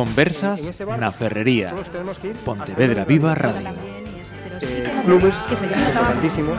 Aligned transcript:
Conversas 0.00 0.80
na 0.96 1.12
Ferrería. 1.12 1.76
Pontevedra 2.40 3.04
Viva 3.04 3.36
Radio. 3.36 3.68
Clubes 5.04 5.36
importantísimos. 5.52 6.56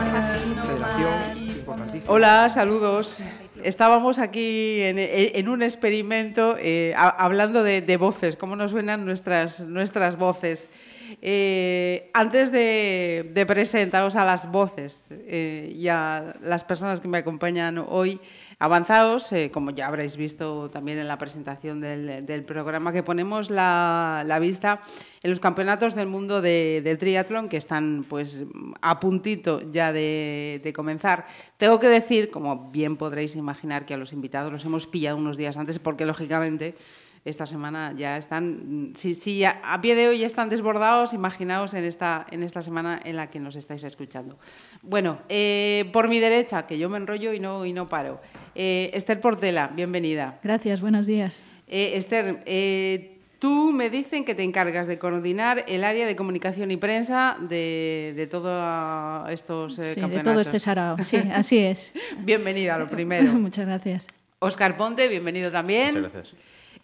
Hola, 2.06 2.46
saludos. 2.54 3.18
Estábamos 3.64 4.20
aquí 4.22 4.82
en, 4.82 4.94
en 5.00 5.48
un 5.48 5.64
experimento 5.64 6.54
eh, 6.56 6.94
hablando 6.94 7.64
de, 7.64 7.82
de 7.82 7.96
voces, 7.96 8.36
cómo 8.36 8.54
nos 8.54 8.70
suenan 8.70 9.04
nuestras, 9.04 9.58
nuestras 9.58 10.14
voces. 10.16 10.68
Eh, 11.20 12.10
antes 12.14 12.52
de, 12.52 13.28
de 13.34 13.44
presentaros 13.44 14.14
a 14.14 14.24
las 14.24 14.50
voces 14.50 15.04
eh, 15.10 15.74
y 15.74 15.88
a 15.88 16.34
las 16.42 16.62
personas 16.62 17.00
que 17.00 17.08
me 17.08 17.18
acompañan 17.18 17.78
hoy, 17.78 18.20
avanzados, 18.62 19.32
eh, 19.32 19.50
como 19.50 19.72
ya 19.72 19.88
habréis 19.88 20.16
visto 20.16 20.70
también 20.70 20.98
en 20.98 21.08
la 21.08 21.18
presentación 21.18 21.80
del, 21.80 22.44
programa, 22.44 22.92
que 22.92 23.02
ponemos 23.02 23.50
la, 23.50 24.38
vista 24.40 24.82
en 25.20 25.30
los 25.30 25.40
campeonatos 25.40 25.96
del 25.96 26.06
mundo 26.06 26.40
de, 26.40 26.96
triatlón 27.00 27.48
que 27.48 27.56
están 27.56 28.06
pues 28.08 28.44
a 28.80 29.00
puntito 29.00 29.68
ya 29.72 29.92
de 29.92 30.72
comenzar. 30.76 31.26
Tengo 31.56 31.80
que 31.80 31.88
decir, 31.88 32.30
como 32.30 32.70
bien 32.70 32.96
podréis 32.96 33.34
imaginar, 33.34 33.84
que 33.84 33.94
a 33.94 33.96
los 33.96 34.12
invitados 34.12 34.52
los 34.52 34.64
hemos 34.64 34.86
pillado 34.86 35.16
unos 35.16 35.36
días 35.36 35.56
antes 35.56 35.80
porque 35.80 36.06
lógicamente 36.06 36.76
esta 37.24 37.46
semana 37.46 37.94
ya 37.96 38.16
están, 38.16 38.90
mm, 38.90 38.94
si, 38.96 39.14
si 39.14 39.38
ya 39.38 39.60
a 39.64 39.80
pie 39.80 39.94
de 39.94 40.08
hoy 40.08 40.18
ya 40.18 40.26
están 40.26 40.48
desbordados, 40.48 41.12
imaginaos 41.12 41.72
en 41.74 41.84
esta, 41.84 42.26
en 42.30 42.42
esta 42.42 42.62
semana 42.62 43.00
en 43.04 43.16
la 43.16 43.30
que 43.30 43.38
nos 43.38 43.54
estáis 43.56 43.84
escuchando. 43.84 44.38
Bueno, 44.82 45.20
eh, 45.28 45.88
por 45.92 46.08
mi 46.08 46.18
derecha, 46.18 46.66
que 46.66 46.78
yo 46.78 46.88
me 46.88 46.98
enrollo 46.98 47.32
y 47.32 47.38
no, 47.40 47.64
y 47.64 47.72
no 47.72 47.86
paro, 47.88 48.20
eh, 48.54 48.90
Esther 48.94 49.20
Portela, 49.20 49.68
bienvenida. 49.68 50.40
Gracias, 50.42 50.80
buenos 50.80 51.06
días. 51.06 51.40
Eh, 51.68 51.92
Esther, 51.96 52.42
eh, 52.44 53.18
tú 53.38 53.72
me 53.72 53.88
dicen 53.88 54.24
que 54.24 54.34
te 54.34 54.42
encargas 54.42 54.86
de 54.86 54.98
coordinar 54.98 55.64
el 55.68 55.84
área 55.84 56.06
de 56.06 56.16
comunicación 56.16 56.70
y 56.72 56.76
prensa 56.76 57.36
de, 57.40 58.14
de 58.16 58.26
todos 58.26 59.30
estos 59.30 59.78
eh, 59.78 59.82
Sí, 59.82 59.88
de 59.90 60.00
campeonatos. 60.00 60.32
todo 60.32 60.40
este 60.40 60.58
sarao. 60.58 60.96
Sí, 61.04 61.16
así 61.32 61.58
es. 61.58 61.92
Bienvenida, 62.18 62.76
lo 62.78 62.88
primero. 62.88 63.32
Muchas 63.34 63.66
gracias. 63.66 64.06
Oscar 64.40 64.76
Ponte, 64.76 65.06
bienvenido 65.08 65.52
también. 65.52 65.94
Muchas 65.94 66.12
gracias. 66.12 66.34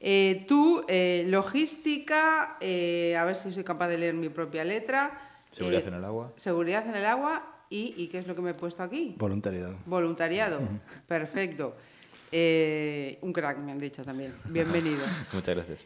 Eh, 0.01 0.45
tú, 0.47 0.85
eh, 0.89 1.25
logística, 1.29 2.57
eh, 2.61 3.17
a 3.17 3.25
ver 3.25 3.35
si 3.37 3.53
soy 3.53 3.65
capaz 3.65 3.89
de 3.89 3.99
leer 3.99 4.15
mi 4.15 4.29
propia 4.29 4.65
letra. 4.65 5.19
Seguridad 5.53 5.83
Eh, 5.85 5.89
en 5.89 5.95
el 5.95 6.05
agua. 6.05 6.33
Seguridad 6.37 6.87
en 6.87 6.95
el 6.95 7.05
agua 7.07 7.43
y, 7.71 7.95
¿y 7.97 8.09
qué 8.09 8.19
es 8.19 8.27
lo 8.27 8.35
que 8.35 8.43
me 8.43 8.51
he 8.51 8.55
puesto 8.55 8.83
aquí? 8.83 9.15
Voluntariado. 9.19 9.77
Voluntariado. 9.87 10.61
Perfecto. 11.07 11.75
Eh, 12.31 13.19
un 13.23 13.33
crack, 13.33 13.59
me 13.59 13.73
han 13.73 13.79
dicho 13.79 14.05
también. 14.05 14.35
Bienvenido. 14.49 15.01
Muchas 15.33 15.55
gracias. 15.57 15.81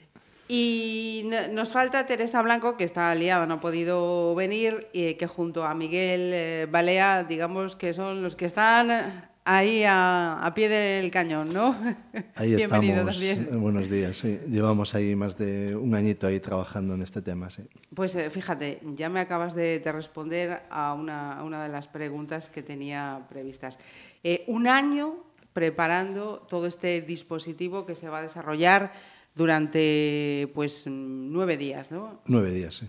Y 0.48 1.22
no- 1.26 1.48
nos 1.48 1.70
falta 1.70 2.04
Teresa 2.04 2.42
Blanco, 2.42 2.76
que 2.76 2.84
está 2.84 3.14
liada, 3.14 3.46
no 3.46 3.54
ha 3.54 3.60
podido 3.60 4.34
venir, 4.34 4.88
y 4.92 5.14
que 5.14 5.26
junto 5.26 5.64
a 5.64 5.74
Miguel 5.74 6.30
eh, 6.34 6.66
Balea, 6.70 7.24
digamos 7.24 7.76
que 7.76 7.94
son 7.94 8.22
los 8.22 8.36
que 8.36 8.44
están 8.46 9.30
ahí 9.44 9.82
a, 9.84 10.44
a 10.44 10.54
pie 10.54 10.68
del 10.68 11.10
cañón, 11.10 11.52
¿no? 11.52 11.74
Ahí 12.36 12.54
Bienvenido 12.54 13.08
estamos. 13.08 13.14
también. 13.18 13.48
Eh, 13.52 13.56
Buenos 13.56 13.90
días. 13.90 14.16
Sí. 14.16 14.38
Llevamos 14.48 14.94
ahí 14.94 15.14
más 15.16 15.36
de 15.36 15.74
un 15.76 15.94
añito 15.94 16.26
ahí 16.26 16.38
trabajando 16.40 16.94
en 16.94 17.02
este 17.02 17.22
tema. 17.22 17.50
Sí. 17.50 17.62
Pues 17.94 18.14
eh, 18.14 18.30
fíjate, 18.30 18.80
ya 18.94 19.08
me 19.08 19.20
acabas 19.20 19.54
de, 19.54 19.80
de 19.80 19.92
responder 19.92 20.62
a 20.70 20.94
una, 20.94 21.38
a 21.38 21.44
una 21.44 21.62
de 21.64 21.68
las 21.70 21.88
preguntas 21.88 22.48
que 22.48 22.62
tenía 22.62 23.26
previstas. 23.28 23.78
Eh, 24.22 24.44
un 24.46 24.66
año 24.68 25.16
preparando 25.52 26.46
todo 26.48 26.66
este 26.66 27.02
dispositivo 27.02 27.84
que 27.84 27.94
se 27.94 28.08
va 28.08 28.20
a 28.20 28.22
desarrollar 28.22 28.92
durante 29.34 30.50
pues 30.54 30.84
nueve 30.86 31.56
días, 31.56 31.90
¿no? 31.90 32.20
Nueve 32.26 32.52
días. 32.52 32.76
Sí. 32.76 32.86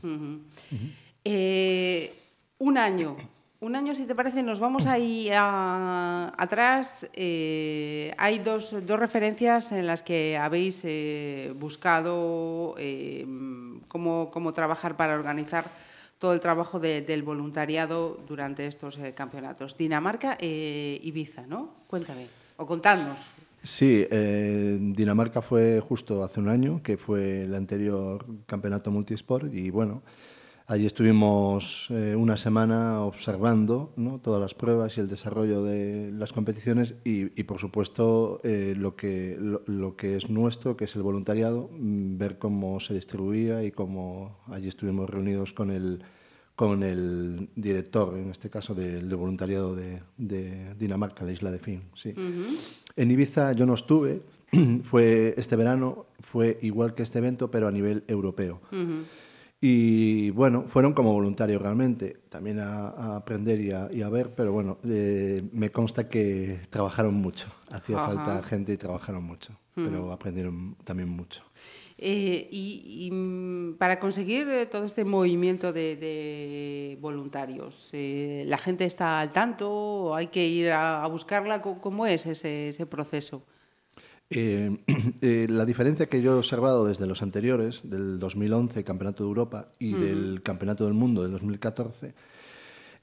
Eh, 1.25 2.13
un 2.59 2.77
año. 2.77 3.17
Un 3.63 3.77
año, 3.77 3.95
si 3.95 4.03
te 4.03 4.13
parece, 4.13 4.43
nos 4.43 4.59
vamos 4.59 4.87
ahí 4.87 5.29
a- 5.33 6.33
atrás. 6.37 7.07
Eh, 7.13 8.13
hay 8.17 8.39
dos, 8.39 8.75
dos 8.85 8.99
referencias 8.99 9.71
en 9.71 9.87
las 9.87 10.03
que 10.03 10.35
habéis 10.37 10.81
eh, 10.83 11.53
buscado 11.57 12.75
eh, 12.77 13.25
cómo, 13.87 14.29
cómo 14.33 14.51
trabajar 14.51 14.97
para 14.97 15.13
organizar 15.15 15.63
todo 16.19 16.33
el 16.33 16.41
trabajo 16.41 16.77
de- 16.81 17.03
del 17.03 17.23
voluntariado 17.23 18.19
durante 18.27 18.67
estos 18.67 18.97
eh, 18.97 19.13
campeonatos. 19.13 19.77
Dinamarca 19.77 20.35
e 20.41 20.99
Ibiza, 21.01 21.47
¿no? 21.47 21.73
Cuéntame, 21.87 22.27
o 22.57 22.65
contadnos. 22.65 23.17
Sí, 23.63 24.05
eh, 24.11 24.77
Dinamarca 24.77 25.41
fue 25.41 25.79
justo 25.79 26.21
hace 26.21 26.41
un 26.41 26.49
año, 26.49 26.81
que 26.83 26.97
fue 26.97 27.43
el 27.43 27.55
anterior 27.55 28.25
campeonato 28.45 28.91
multisport, 28.91 29.53
y 29.53 29.69
bueno, 29.69 30.01
allí 30.67 30.85
estuvimos 30.85 31.87
eh, 31.89 32.15
una 32.15 32.37
semana 32.37 33.01
observando 33.01 33.93
¿no? 33.95 34.19
todas 34.19 34.41
las 34.41 34.53
pruebas 34.53 34.97
y 34.97 35.01
el 35.01 35.07
desarrollo 35.07 35.63
de 35.63 36.11
las 36.11 36.33
competiciones 36.33 36.95
y, 37.03 37.39
y, 37.39 37.43
por 37.43 37.59
supuesto, 37.59 38.39
eh, 38.43 38.73
lo, 38.77 38.95
que, 38.95 39.37
lo, 39.39 39.63
lo 39.65 39.95
que 39.95 40.15
es 40.15 40.29
nuestro, 40.29 40.77
que 40.77 40.85
es 40.85 40.95
el 40.95 41.03
voluntariado, 41.03 41.69
mm, 41.71 42.17
ver 42.17 42.37
cómo 42.37 42.79
se 42.79 42.93
distribuía 42.93 43.63
y 43.63 43.71
cómo 43.71 44.39
allí 44.47 44.67
estuvimos 44.67 45.09
reunidos 45.09 45.53
con 45.53 45.71
el, 45.71 46.03
con 46.55 46.83
el 46.83 47.49
director, 47.55 48.17
en 48.17 48.29
este 48.29 48.49
caso, 48.49 48.75
del 48.75 49.09
de 49.09 49.15
voluntariado 49.15 49.75
de, 49.75 50.01
de 50.17 50.75
Dinamarca, 50.75 51.25
la 51.25 51.31
isla 51.31 51.51
de 51.51 51.59
Fin. 51.59 51.81
Sí. 51.95 52.13
En 52.95 53.11
Ibiza 53.11 53.53
yo 53.53 53.65
no 53.65 53.73
estuve, 53.73 54.21
fue 54.83 55.33
este 55.37 55.55
verano, 55.55 56.05
fue 56.19 56.59
igual 56.61 56.93
que 56.93 57.03
este 57.03 57.19
evento, 57.19 57.49
pero 57.49 57.67
a 57.67 57.71
nivel 57.71 58.03
europeo. 58.07 58.61
Y 59.65 60.29
bueno, 60.31 60.65
fueron 60.67 60.91
como 60.91 61.13
voluntarios 61.13 61.61
realmente, 61.61 62.17
también 62.27 62.59
a, 62.59 62.89
a 62.89 63.15
aprender 63.15 63.61
y 63.61 63.71
a, 63.71 63.87
y 63.93 64.01
a, 64.01 64.09
ver, 64.09 64.35
pero 64.35 64.51
bueno, 64.51 64.77
eh, 64.83 65.41
me 65.53 65.71
consta 65.71 66.09
que 66.09 66.59
trabajaron 66.69 67.13
mucho, 67.13 67.47
hacía 67.71 67.95
Ajá. 67.95 68.07
falta 68.07 68.43
gente 68.43 68.73
y 68.73 68.77
trabajaron 68.77 69.23
mucho, 69.23 69.57
pero 69.73 70.11
aprendieron 70.11 70.75
también 70.83 71.07
mucho. 71.07 71.43
Eh, 71.97 72.49
y, 72.51 73.05
y, 73.07 73.11
mm, 73.11 73.75
para 73.77 74.01
conseguir 74.01 74.49
eh, 74.49 74.65
todo 74.65 74.83
este 74.83 75.05
movimiento 75.05 75.71
de, 75.71 75.95
de 75.95 76.97
voluntarios, 76.99 77.87
eh, 77.93 78.43
¿la 78.47 78.57
gente 78.57 78.83
está 78.83 79.21
al 79.21 79.31
tanto? 79.31 79.71
¿O 79.71 80.13
¿Hay 80.15 80.27
que 80.27 80.45
ir 80.45 80.73
a, 80.73 81.05
a 81.05 81.07
buscarla? 81.07 81.61
¿Cómo- 81.61 81.79
¿Cómo 81.79 82.05
es 82.05 82.25
ese, 82.25 82.67
ese 82.67 82.85
proceso? 82.85 83.43
Eh, 84.29 84.77
eh, 85.21 85.47
la 85.49 85.65
diferencia 85.65 86.07
que 86.07 86.21
yo 86.21 86.33
he 86.33 86.37
observado 86.37 86.85
desde 86.85 87.07
los 87.07 87.21
anteriores, 87.21 87.89
del 87.89 88.19
2011, 88.19 88.83
Campeonato 88.83 89.23
de 89.23 89.29
Europa, 89.29 89.69
y 89.79 89.93
del 89.93 90.41
Campeonato 90.43 90.85
del 90.85 90.93
Mundo 90.93 91.21
del 91.21 91.31
2014, 91.31 92.13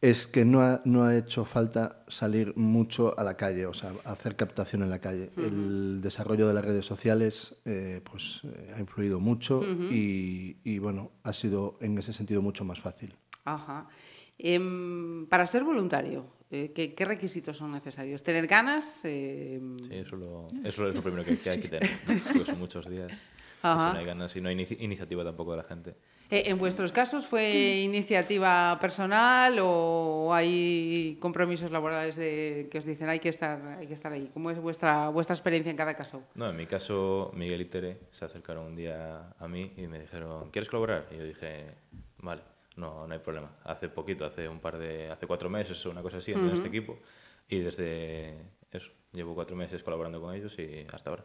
es 0.00 0.26
que 0.26 0.46
no 0.46 0.62
ha, 0.62 0.80
no 0.86 1.04
ha 1.04 1.16
hecho 1.16 1.44
falta 1.44 2.04
salir 2.08 2.56
mucho 2.56 3.18
a 3.18 3.22
la 3.22 3.36
calle, 3.36 3.66
o 3.66 3.74
sea, 3.74 3.92
hacer 4.04 4.34
captación 4.34 4.82
en 4.82 4.88
la 4.88 4.98
calle. 4.98 5.30
El 5.36 6.00
desarrollo 6.00 6.48
de 6.48 6.54
las 6.54 6.64
redes 6.64 6.86
sociales 6.86 7.54
eh, 7.66 8.00
pues, 8.10 8.40
ha 8.74 8.80
influido 8.80 9.20
mucho 9.20 9.62
y, 9.62 10.56
y, 10.64 10.78
bueno, 10.78 11.10
ha 11.22 11.34
sido 11.34 11.76
en 11.82 11.98
ese 11.98 12.14
sentido 12.14 12.40
mucho 12.40 12.64
más 12.64 12.80
fácil. 12.80 13.14
Ajá. 13.44 13.88
Em, 14.38 15.26
para 15.26 15.44
ser 15.46 15.64
voluntario, 15.64 16.24
eh, 16.50 16.72
¿qué, 16.74 16.94
qué 16.94 17.04
requisitos 17.04 17.56
son 17.56 17.72
necesarios? 17.72 18.22
¿Tener 18.22 18.46
ganas? 18.46 19.04
Em, 19.04 19.78
Sí, 19.78 19.94
eso, 19.94 20.16
lo- 20.16 20.46
eso 20.64 20.88
es 20.88 20.94
lo 20.94 21.02
primero 21.02 21.24
que, 21.24 21.30
hay 21.48 21.60
que 21.60 21.68
tener. 21.68 21.88
Porque 22.32 22.44
son 22.46 22.58
muchos 22.58 22.88
días. 22.88 23.10
Y 23.10 23.66
Ajá. 23.66 23.88
si 23.88 23.92
no 23.94 23.98
hay 24.00 24.06
ganas 24.06 24.34
y 24.36 24.40
no 24.40 24.48
hay 24.48 24.56
inici- 24.56 24.76
iniciativa 24.80 25.22
tampoco 25.22 25.50
de 25.52 25.58
la 25.58 25.64
gente. 25.64 25.94
eh, 26.30 26.44
¿En 26.46 26.58
vuestros 26.58 26.92
casos 26.92 27.26
fue 27.26 27.80
iniciativa 27.84 28.78
personal 28.80 29.58
o 29.60 30.32
hay 30.32 31.18
compromisos 31.20 31.70
laborales 31.70 32.16
de, 32.16 32.68
que 32.70 32.78
os 32.78 32.84
dicen 32.86 33.08
hay 33.10 33.18
que 33.20 33.28
estar, 33.28 33.60
hay 33.78 33.86
que 33.86 33.92
estar 33.94 34.10
ahí? 34.12 34.30
¿Cómo 34.32 34.50
es 34.50 34.58
vuestra, 34.58 35.10
vuestra 35.10 35.34
experiencia 35.34 35.70
en 35.70 35.76
cada 35.76 35.94
caso? 35.94 36.22
No, 36.34 36.48
en 36.48 36.56
mi 36.56 36.66
caso, 36.66 37.30
Miguel 37.34 37.60
y 37.60 37.64
Tere 37.66 37.98
se 38.10 38.24
acercaron 38.24 38.66
un 38.68 38.76
día 38.76 39.34
a 39.38 39.46
mí 39.46 39.72
y 39.76 39.86
me 39.86 40.00
dijeron, 40.00 40.50
¿quieres 40.50 40.70
colaborar? 40.70 41.06
Y 41.12 41.18
yo 41.18 41.24
dije, 41.24 41.66
vale, 42.18 42.40
no, 42.80 43.06
no 43.06 43.12
hay 43.12 43.20
problema. 43.20 43.50
Hace 43.64 43.88
poquito, 43.88 44.24
hace 44.24 44.48
un 44.48 44.58
par 44.58 44.78
de, 44.78 45.10
hace 45.10 45.26
cuatro 45.26 45.48
meses 45.50 45.84
o 45.86 45.90
una 45.90 46.02
cosa 46.02 46.18
así, 46.18 46.32
entré 46.32 46.48
en 46.48 46.54
este 46.54 46.68
equipo 46.68 46.98
y 47.48 47.58
desde 47.58 48.38
eso, 48.72 48.90
llevo 49.12 49.34
cuatro 49.34 49.54
meses 49.56 49.82
colaborando 49.82 50.20
con 50.20 50.34
ellos 50.34 50.58
y 50.58 50.86
hasta 50.92 51.10
ahora. 51.10 51.24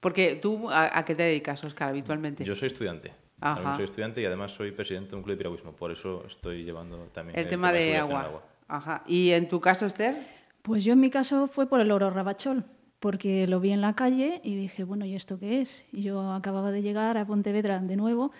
Porque 0.00 0.36
tú, 0.36 0.70
¿a, 0.70 0.98
a 0.98 1.04
qué 1.04 1.14
te 1.14 1.24
dedicas, 1.24 1.62
Oscar, 1.64 1.90
habitualmente? 1.90 2.44
Yo 2.44 2.56
soy 2.56 2.68
estudiante. 2.68 3.12
Ajá. 3.40 3.76
Soy 3.76 3.84
estudiante 3.84 4.22
y 4.22 4.24
además 4.24 4.52
soy 4.52 4.72
presidente 4.72 5.10
de 5.10 5.16
un 5.16 5.22
club 5.22 5.34
de 5.34 5.38
piragüismo, 5.38 5.72
por 5.72 5.90
eso 5.90 6.24
estoy 6.26 6.64
llevando 6.64 6.96
también 7.12 7.38
el 7.38 7.48
tema 7.48 7.72
de 7.72 7.92
el 7.92 8.00
agua. 8.00 8.42
Ajá. 8.68 9.02
¿Y 9.06 9.30
en 9.32 9.48
tu 9.48 9.60
caso, 9.60 9.86
Esther? 9.86 10.16
Pues 10.62 10.84
yo 10.84 10.94
en 10.94 11.00
mi 11.00 11.10
caso 11.10 11.46
fue 11.46 11.68
por 11.68 11.80
el 11.80 11.90
oro 11.90 12.08
rabachol, 12.08 12.64
porque 13.00 13.46
lo 13.46 13.60
vi 13.60 13.72
en 13.72 13.82
la 13.82 13.94
calle 13.94 14.40
y 14.42 14.56
dije, 14.56 14.84
bueno, 14.84 15.04
¿y 15.04 15.14
esto 15.14 15.38
qué 15.38 15.60
es? 15.60 15.86
Y 15.92 16.02
yo 16.02 16.32
acababa 16.32 16.70
de 16.72 16.80
llegar 16.80 17.18
a 17.18 17.26
Pontevedra 17.26 17.78
de 17.80 17.96
nuevo 17.96 18.32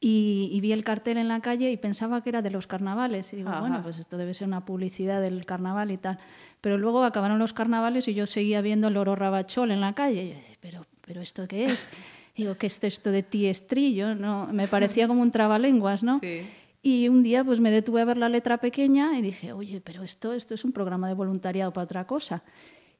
y, 0.00 0.50
y 0.52 0.60
vi 0.60 0.72
el 0.72 0.84
cartel 0.84 1.16
en 1.16 1.28
la 1.28 1.40
calle 1.40 1.70
y 1.70 1.76
pensaba 1.76 2.22
que 2.22 2.28
era 2.28 2.42
de 2.42 2.50
los 2.50 2.66
carnavales. 2.66 3.32
Y 3.32 3.36
digo, 3.36 3.48
Ajá. 3.48 3.60
bueno, 3.60 3.82
pues 3.82 3.98
esto 3.98 4.16
debe 4.16 4.34
ser 4.34 4.46
una 4.46 4.64
publicidad 4.64 5.22
del 5.22 5.46
carnaval 5.46 5.90
y 5.90 5.96
tal. 5.96 6.18
Pero 6.60 6.78
luego 6.78 7.04
acabaron 7.04 7.38
los 7.38 7.52
carnavales 7.52 8.06
y 8.08 8.14
yo 8.14 8.26
seguía 8.26 8.60
viendo 8.60 8.88
el 8.88 8.96
oro 8.96 9.16
rabachol 9.16 9.70
en 9.70 9.80
la 9.80 9.94
calle. 9.94 10.24
Y 10.24 10.28
yo 10.30 10.34
decía, 10.34 10.56
pero, 10.60 10.86
pero 11.00 11.20
¿esto 11.22 11.48
qué 11.48 11.66
es? 11.66 11.86
Digo, 12.36 12.56
¿qué 12.56 12.66
es 12.66 12.82
esto 12.84 13.10
de 13.10 13.22
tiestrillo? 13.22 14.14
¿no? 14.14 14.48
Me 14.52 14.68
parecía 14.68 15.08
como 15.08 15.22
un 15.22 15.30
trabalenguas, 15.30 16.02
¿no? 16.02 16.18
Sí. 16.20 16.46
Y 16.82 17.08
un 17.08 17.22
día 17.22 17.42
pues 17.42 17.60
me 17.60 17.70
detuve 17.70 18.02
a 18.02 18.04
ver 18.04 18.18
la 18.18 18.28
letra 18.28 18.58
pequeña 18.58 19.18
y 19.18 19.22
dije, 19.22 19.52
oye, 19.52 19.80
pero 19.80 20.02
esto, 20.02 20.34
esto 20.34 20.54
es 20.54 20.64
un 20.64 20.72
programa 20.72 21.08
de 21.08 21.14
voluntariado 21.14 21.72
para 21.72 21.84
otra 21.84 22.06
cosa. 22.06 22.44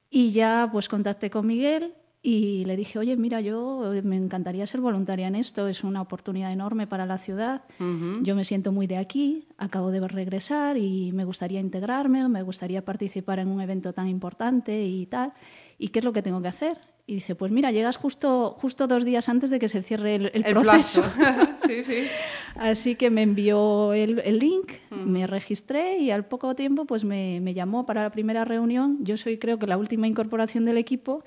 Y 0.08 0.32
ya 0.32 0.69
pues 0.72 0.88
contacté 0.88 1.28
con 1.31 1.46
Miguel 1.46 1.94
y 2.28 2.64
le 2.64 2.76
dije, 2.76 2.99
oye, 2.99 3.17
mira, 3.17 3.40
yo 3.40 3.93
me 4.02 4.17
encantaría 4.17 4.67
ser 4.67 4.81
voluntaria 4.81 5.28
en 5.28 5.37
esto, 5.37 5.69
es 5.69 5.84
una 5.84 6.02
oportunidad 6.02 6.50
enorme 6.50 6.88
para 6.88 7.06
la 7.06 7.19
ciudad, 7.19 7.62
yo 7.78 8.34
me 8.34 8.44
siento 8.44 8.73
muy 8.73 8.88
de 8.88 8.96
aquí, 8.96 9.46
acabo 9.58 9.93
de 9.93 10.00
regresar 10.08 10.76
y 10.76 11.12
me 11.12 11.25
gustaría 11.25 11.61
integrarme, 11.61 12.28
me 12.28 12.43
gustaría 12.43 12.84
participar 12.84 13.38
en 13.38 13.46
un 13.46 13.61
evento 13.61 13.93
tan 13.93 14.08
importante 14.08 14.87
y 14.87 15.06
tal, 15.06 15.34
¿y 15.78 15.90
qué 15.90 16.00
es 16.00 16.05
lo 16.05 16.12
que 16.12 16.20
tengo 16.20 16.43
que 16.43 16.49
hacer? 16.49 16.78
Y 17.08 17.14
dice, 17.14 17.37
pues 17.37 17.52
mira, 17.52 17.70
llegas 17.70 17.96
justo, 17.96 18.56
justo 18.61 18.88
dos 18.88 19.05
días 19.05 19.28
antes 19.28 19.49
de 19.49 19.61
que 19.61 19.69
se 19.69 19.81
cierre 19.81 20.17
el, 20.17 20.43
proceso. 20.43 21.05
sí, 21.69 21.84
sí. 21.84 22.02
Así 22.56 22.96
que 22.96 23.11
me 23.11 23.23
envió 23.23 23.93
el, 23.93 24.19
el 24.25 24.40
link, 24.40 24.73
me 24.90 25.28
registré 25.28 25.99
y 25.99 26.11
al 26.11 26.25
poco 26.25 26.56
tiempo 26.56 26.84
pues 26.84 27.05
me, 27.05 27.40
me, 27.40 27.55
llamó 27.55 27.87
para 27.87 28.02
la 28.02 28.11
primera 28.11 28.44
reunión. 28.44 28.99
Yo 29.02 29.17
soy 29.17 29.38
creo 29.38 29.58
que 29.58 29.69
la 29.69 29.76
última 29.76 30.08
incorporación 30.08 30.64
del 30.64 30.78
equipo 30.78 31.23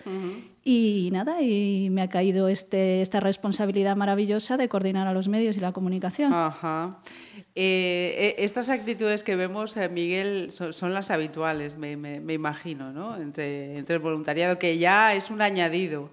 y 0.71 1.09
nada, 1.11 1.41
y 1.41 1.89
me 1.89 2.03
ha 2.03 2.09
caído 2.09 2.47
este, 2.47 3.01
esta 3.01 3.19
responsabilidad 3.19 3.95
maravillosa 3.95 4.55
de 4.55 4.69
coordinar 4.69 5.07
a 5.07 5.13
los 5.13 5.27
medios 5.27 5.57
y 5.57 5.59
la 5.59 5.71
comunicación. 5.71 6.31
Eh, 7.55 8.15
eh, 8.15 8.35
estas 8.37 8.69
actitudes 8.69 9.23
que 9.23 9.35
vemos, 9.35 9.75
eh, 9.77 9.89
Miguel, 9.89 10.51
son, 10.51 10.73
son, 10.73 10.93
las 10.93 11.09
habituales, 11.09 11.75
me, 11.75 11.97
me, 11.97 12.19
me 12.19 12.33
imagino, 12.33 12.91
¿no? 12.93 13.17
Entre, 13.17 13.79
entre, 13.79 13.95
el 13.95 14.01
voluntariado, 14.01 14.59
que 14.59 14.77
ya 14.77 15.15
es 15.15 15.31
un 15.31 15.41
añadido. 15.41 16.11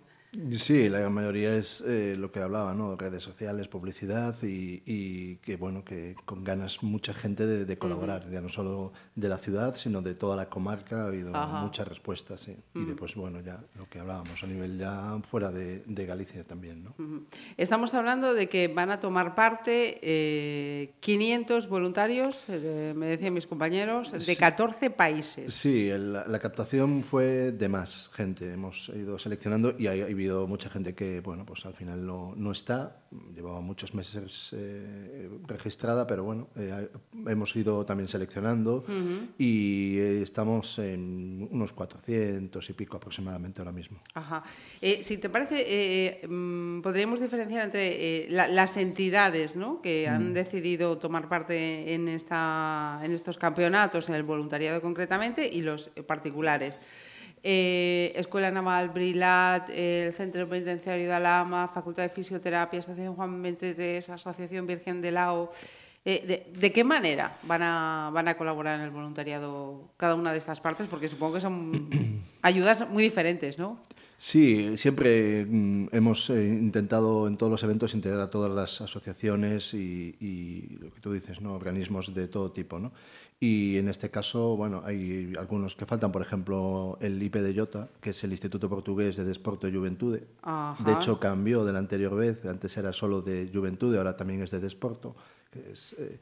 Sí, 0.59 0.89
la 0.89 1.09
mayoría 1.09 1.57
es 1.57 1.81
eh, 1.81 2.15
lo 2.19 2.31
que 2.31 2.41
hablaba, 2.41 2.75
¿no? 2.75 2.97
Redes 2.97 3.23
sociales, 3.23 3.69
publicidad 3.69 4.35
y, 4.43 4.83
y, 4.85 5.37
que, 5.37 5.57
bueno, 5.57 5.85
que 5.85 6.15
con 6.25 6.45
ganas 6.45 6.83
mucha 6.83 7.15
gente 7.15 7.47
de, 7.47 7.65
de 7.65 7.79
colaborar, 7.79 8.25
uh 8.25 8.29
-huh. 8.29 8.33
ya 8.33 8.41
no 8.41 8.49
solo 8.49 8.93
de 9.15 9.29
la 9.29 9.39
ciudad, 9.39 9.75
sino 9.77 10.03
de 10.03 10.15
toda 10.15 10.37
la 10.37 10.49
comarca, 10.49 11.03
ha 11.05 11.07
habido 11.07 11.35
Ajá. 11.35 11.63
muchas 11.63 11.89
respuestas, 11.89 12.41
sí. 12.41 12.53
Uh 12.53 12.79
-huh. 12.79 12.83
Y 12.83 12.85
después, 12.87 13.15
bueno, 13.15 13.41
ya 13.41 13.61
lo 13.77 13.89
que 13.89 13.99
hablábamos 13.99 14.43
a 14.43 14.47
nivel 14.47 14.79
ya 14.79 15.19
fuera 15.23 15.51
de, 15.51 15.83
de 15.87 16.07
Galicia 16.07 16.45
también, 16.45 16.85
¿no? 16.85 16.95
Uh 16.99 17.03
-huh. 17.03 17.25
Estamos 17.57 17.95
hablando 17.95 18.35
de 18.35 18.49
que 18.49 18.69
van 18.69 18.91
a 18.91 19.01
tomar 19.01 19.35
parte 19.35 19.99
eh, 20.03 20.95
500 21.01 21.69
voluntarios, 21.69 22.45
eh, 22.49 22.93
me 22.95 23.07
decían 23.07 23.33
mis 23.33 23.47
compañeros, 23.47 24.13
de 24.13 24.21
sí. 24.21 24.37
14 24.37 24.91
países. 24.91 25.55
Sí, 25.55 25.89
el, 25.89 26.13
la 26.13 26.39
captación 26.41 27.03
fue 27.05 27.53
de 27.53 27.69
más 27.69 28.11
gente, 28.13 28.53
hemos 28.53 28.91
ido 28.91 29.19
seleccionando 29.19 29.75
y 29.79 29.87
hay, 29.87 30.03
hay 30.03 30.15
habido 30.27 30.47
mucha 30.47 30.69
gente 30.69 30.95
que, 30.95 31.21
bueno, 31.21 31.45
pues 31.45 31.65
al 31.67 31.75
final 31.75 32.05
no, 32.05 32.35
no 32.37 32.51
está, 32.51 32.97
llevaba 33.35 33.61
muchos 33.61 33.95
meses 33.95 34.51
eh, 34.53 35.29
registrada, 35.47 36.07
pero 36.07 36.25
bueno, 36.25 36.49
eh, 36.57 36.89
hemos 37.27 37.55
ido 37.55 37.85
también 37.85 38.09
seleccionando 38.09 38.85
uh 38.89 38.91
-huh. 38.91 39.29
y 39.39 39.99
eh, 39.99 40.23
estamos 40.23 40.79
en 40.79 41.49
unos 41.51 41.73
400 41.73 42.71
y 42.71 42.73
pico 42.73 42.97
aproximadamente 42.97 43.61
ahora 43.61 43.73
mismo. 43.73 44.01
Ajá. 44.15 44.43
Eh, 44.81 45.03
si 45.03 45.19
te 45.19 45.29
parece, 45.29 46.21
mm, 46.29 46.81
podríamos 46.81 47.21
diferenciar 47.21 47.65
entre 47.65 48.27
la, 48.29 48.49
las 48.49 48.77
entidades 48.77 49.57
¿no? 49.57 49.81
que 49.81 50.09
han 50.09 50.31
mm. 50.31 50.35
decidido 50.35 50.99
tomar 50.99 51.29
parte 51.29 51.95
en, 51.95 52.09
esta, 52.09 53.01
en 53.05 53.13
estos 53.13 53.39
campeonatos, 53.39 54.09
en 54.09 54.17
el 54.17 54.25
voluntariado 54.25 54.81
concretamente, 54.81 55.47
y 55.47 55.63
los 55.63 55.91
particulares 56.07 56.79
eh, 57.49 58.13
Escuela 58.17 58.51
Naval 58.51 58.89
Brilat, 58.89 59.71
el 59.71 60.13
Centro 60.13 60.49
Penitenciario 60.49 61.07
de 61.07 61.15
Alama, 61.15 61.69
Facultad 61.69 62.03
de 62.03 62.09
Fisioterapia, 62.09 62.81
Asociación 62.81 63.15
Juan 63.15 63.41
23, 63.41 64.11
Asociación 64.11 64.67
Virgen 64.67 65.01
de 65.01 65.13
Lao. 65.13 65.53
Eh, 66.05 66.25
de, 66.27 66.59
de, 66.59 66.73
qué 66.73 66.83
manera 66.83 67.39
van 67.45 67.63
a, 67.63 68.11
van 68.13 68.27
a 68.27 68.37
colaborar 68.37 68.81
en 68.81 68.85
el 68.85 68.91
voluntariado 68.91 69.93
cada 69.97 70.17
una 70.17 70.33
de 70.33 70.39
estas 70.39 70.61
partes? 70.61 70.89
Porque 70.89 71.07
supongo 71.07 71.35
que 71.35 71.41
son 71.41 71.89
ayudas 72.43 72.89
muy 72.89 73.05
diferentes, 73.05 73.61
¿no? 73.61 73.79
Sí, 74.19 74.79
siempre 74.79 75.45
mm, 75.45 75.89
hemos 75.93 76.31
eh, 76.31 76.47
intentado 76.47 77.29
en 77.29 77.37
todos 77.37 77.53
los 77.53 77.63
eventos 77.63 77.95
integrar 77.95 78.21
a 78.21 78.31
todas 78.31 78.51
las 78.51 78.81
asociaciones 78.81 79.75
y, 79.75 80.17
y, 80.21 80.79
lo 80.81 80.93
que 80.93 81.01
tú 81.01 81.13
dices, 81.13 81.41
¿no? 81.41 81.55
organismos 81.55 82.15
de 82.15 82.27
todo 82.29 82.51
tipo. 82.51 82.79
¿no? 82.79 82.93
Y 83.39 83.77
en 83.77 83.89
este 83.89 84.11
caso, 84.11 84.57
bueno, 84.57 84.83
hay 84.87 85.35
algunos 85.39 85.77
que 85.77 85.85
faltan, 85.85 86.11
por 86.11 86.23
ejemplo, 86.23 86.97
el 87.03 87.23
IP 87.23 87.37
de 87.37 87.55
Jota, 87.55 87.89
que 88.01 88.11
es 88.11 88.25
el 88.25 88.31
Instituto 88.31 88.69
Portugués 88.69 89.17
de 89.17 89.25
Desporto 89.25 89.69
y 89.69 89.75
Juventude. 89.75 90.27
Ajá. 90.43 90.83
De 90.83 90.95
hecho, 90.95 91.21
cambió 91.21 91.65
de 91.65 91.73
la 91.75 91.79
anterior 91.79 92.17
vez, 92.17 92.45
antes 92.47 92.75
era 92.79 92.95
solo 92.95 93.21
de 93.21 93.51
Juventude, 93.53 93.99
ahora 93.99 94.17
también 94.17 94.43
es 94.43 94.51
de 94.51 94.61
Desporto. 94.61 95.15
Que 95.51 95.73
es, 95.73 95.95
eh, 95.99 96.19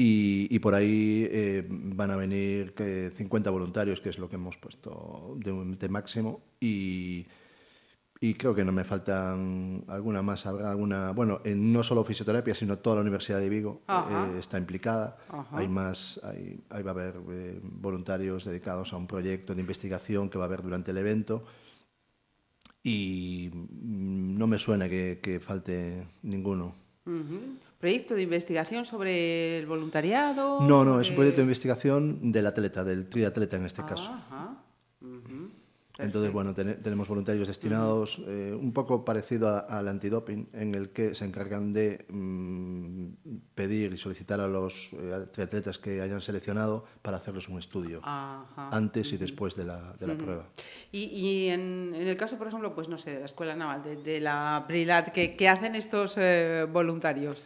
y, 0.00 0.46
y, 0.54 0.60
por 0.60 0.76
ahí 0.76 1.26
eh, 1.28 1.66
van 1.68 2.12
a 2.12 2.16
venir 2.16 2.72
que 2.72 3.10
50 3.10 3.50
voluntarios, 3.50 4.00
que 4.00 4.10
es 4.10 4.18
lo 4.20 4.28
que 4.28 4.36
hemos 4.36 4.56
puesto 4.56 5.34
de, 5.38 5.52
de 5.76 5.88
máximo. 5.88 6.40
Y, 6.60 7.26
y 8.20 8.34
creo 8.34 8.54
que 8.54 8.64
no 8.64 8.70
me 8.70 8.84
faltan 8.84 9.84
alguna 9.88 10.22
más, 10.22 10.46
habrá 10.46 10.70
alguna, 10.70 11.10
bueno, 11.10 11.40
en 11.42 11.72
no 11.72 11.82
solo 11.82 12.04
fisioterapia, 12.04 12.54
sino 12.54 12.78
toda 12.78 12.94
la 12.94 13.02
Universidad 13.02 13.40
de 13.40 13.48
Vigo 13.48 13.82
eh, 13.88 14.36
está 14.38 14.56
implicada. 14.56 15.16
Ajá. 15.30 15.58
Hay 15.58 15.66
más, 15.66 16.20
hay, 16.22 16.60
ahí 16.70 16.82
va 16.84 16.92
a 16.92 16.94
haber 16.94 17.16
eh, 17.32 17.60
voluntarios 17.60 18.44
dedicados 18.44 18.92
a 18.92 18.96
un 18.96 19.08
proyecto 19.08 19.52
de 19.52 19.60
investigación 19.60 20.30
que 20.30 20.38
va 20.38 20.44
a 20.44 20.46
haber 20.46 20.62
durante 20.62 20.92
el 20.92 20.98
evento. 20.98 21.42
Y 22.84 23.50
no 23.52 24.46
me 24.46 24.58
suena 24.58 24.88
que, 24.88 25.18
que 25.20 25.40
falte 25.40 26.06
ninguno. 26.22 26.76
Uh 27.04 27.10
-huh. 27.10 27.67
¿Proyecto 27.78 28.14
de 28.14 28.22
investigación 28.22 28.84
sobre 28.84 29.58
el 29.58 29.66
voluntariado? 29.66 30.60
No, 30.60 30.84
no, 30.84 31.00
es 31.00 31.10
un 31.10 31.16
proyecto 31.16 31.38
de 31.38 31.44
investigación 31.44 32.32
del 32.32 32.46
atleta, 32.46 32.82
del 32.82 33.08
triatleta 33.08 33.56
en 33.56 33.66
este 33.66 33.82
caso. 33.84 34.12
Ajá. 34.12 34.56
Uh 35.00 35.06
-huh. 35.06 35.50
Entonces, 35.98 36.32
bueno, 36.32 36.54
ten, 36.54 36.80
tenemos 36.80 37.08
voluntarios 37.08 37.48
destinados, 37.48 38.22
eh, 38.26 38.54
un 38.54 38.72
poco 38.72 39.04
parecido 39.04 39.68
al 39.68 39.88
antidoping, 39.88 40.48
en 40.52 40.74
el 40.76 40.90
que 40.90 41.14
se 41.16 41.24
encargan 41.24 41.72
de 41.72 42.06
mmm, 42.08 43.08
pedir 43.54 43.92
y 43.92 43.96
solicitar 43.96 44.40
a 44.40 44.46
los 44.46 44.90
eh, 44.92 45.26
triatletas 45.32 45.78
que 45.78 46.00
hayan 46.00 46.20
seleccionado 46.20 46.84
para 47.02 47.16
hacerles 47.16 47.48
un 47.48 47.58
estudio 47.58 48.00
Ajá. 48.04 48.70
antes 48.70 49.12
y 49.12 49.16
después 49.16 49.56
de 49.56 49.64
la, 49.64 49.92
de 49.98 50.06
la 50.06 50.12
uh 50.14 50.16
-huh. 50.16 50.24
prueba. 50.24 50.44
Y, 50.92 51.02
y 51.04 51.48
en, 51.48 51.92
en, 51.94 52.06
el 52.06 52.16
caso, 52.16 52.38
por 52.38 52.46
ejemplo, 52.46 52.74
pues 52.76 52.88
no 52.88 52.96
sé, 52.98 53.14
de 53.14 53.20
la 53.20 53.26
Escuela 53.26 53.56
Naval, 53.56 53.82
de, 53.82 53.96
de 53.96 54.20
la 54.20 54.64
Brilat, 54.68 55.10
¿qué, 55.10 55.34
¿qué, 55.36 55.48
hacen 55.48 55.74
estos 55.74 56.14
eh, 56.16 56.66
voluntarios? 56.72 57.42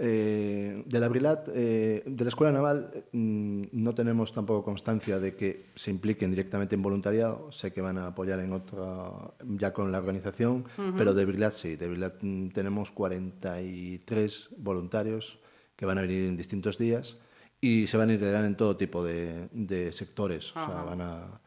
Eh, 0.00 0.84
de 0.86 1.00
la 1.00 1.08
Brilat, 1.08 1.48
eh, 1.52 2.04
de 2.06 2.24
la 2.24 2.28
Escuela 2.28 2.52
Naval, 2.52 3.04
mm, 3.10 3.64
no 3.72 3.94
tenemos 3.94 4.32
tampoco 4.32 4.64
constancia 4.64 5.18
de 5.18 5.34
que 5.34 5.70
se 5.74 5.90
impliquen 5.90 6.30
directamente 6.30 6.76
en 6.76 6.82
voluntariado. 6.82 7.50
Sé 7.50 7.72
que 7.72 7.80
van 7.80 7.98
a 7.98 8.06
apoyar 8.06 8.38
en 8.38 8.52
otra, 8.52 9.10
ya 9.44 9.72
con 9.72 9.90
la 9.90 9.98
organización, 9.98 10.66
uh 10.78 10.80
-huh. 10.82 10.94
pero 10.96 11.14
de 11.14 11.24
Brilat 11.24 11.52
sí. 11.52 11.74
De 11.74 11.88
Brilat 11.88 12.22
mm, 12.22 12.50
tenemos 12.50 12.92
43 12.92 14.50
voluntarios 14.58 15.40
que 15.74 15.84
van 15.84 15.98
a 15.98 16.02
venir 16.02 16.28
en 16.28 16.36
distintos 16.36 16.78
días 16.78 17.16
y 17.60 17.88
se 17.88 17.96
van 17.96 18.10
a 18.10 18.14
integrar 18.14 18.44
en 18.44 18.56
todo 18.56 18.76
tipo 18.76 19.02
de, 19.04 19.48
de 19.52 19.92
sectores. 19.92 20.54
Uh 20.54 20.58
-huh. 20.60 20.62
O 20.62 20.66
sea, 20.66 20.82
van 20.84 21.00
a 21.00 21.40